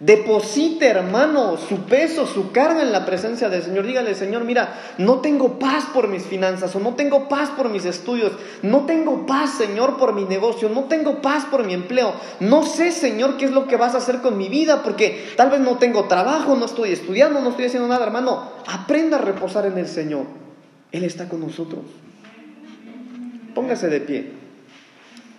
[0.00, 3.86] Deposite, hermano, su peso, su carga en la presencia del Señor.
[3.86, 7.84] Dígale, Señor, mira, no tengo paz por mis finanzas o no tengo paz por mis
[7.84, 8.32] estudios.
[8.62, 10.70] No tengo paz, Señor, por mi negocio.
[10.70, 12.14] No tengo paz por mi empleo.
[12.40, 15.50] No sé, Señor, qué es lo que vas a hacer con mi vida porque tal
[15.50, 18.52] vez no tengo trabajo, no estoy estudiando, no estoy haciendo nada, hermano.
[18.66, 20.24] Aprenda a reposar en el Señor.
[20.92, 21.82] Él está con nosotros.
[23.54, 24.32] Póngase de pie.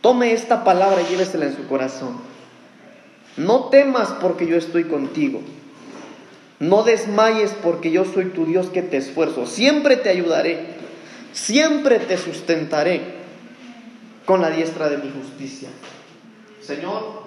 [0.02, 2.20] Tome esta palabra y llévesela en su corazón.
[3.38, 5.42] No temas porque yo estoy contigo.
[6.60, 9.46] No desmayes porque yo soy tu Dios que te esfuerzo.
[9.46, 10.76] Siempre te ayudaré.
[11.34, 13.02] Siempre te sustentaré
[14.26, 15.70] con la diestra de mi justicia.
[16.62, 17.24] Señor,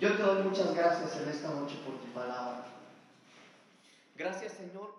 [0.00, 2.66] yo te doy muchas gracias en esta noche por tu palabra.
[4.16, 4.97] Gracias, Señor.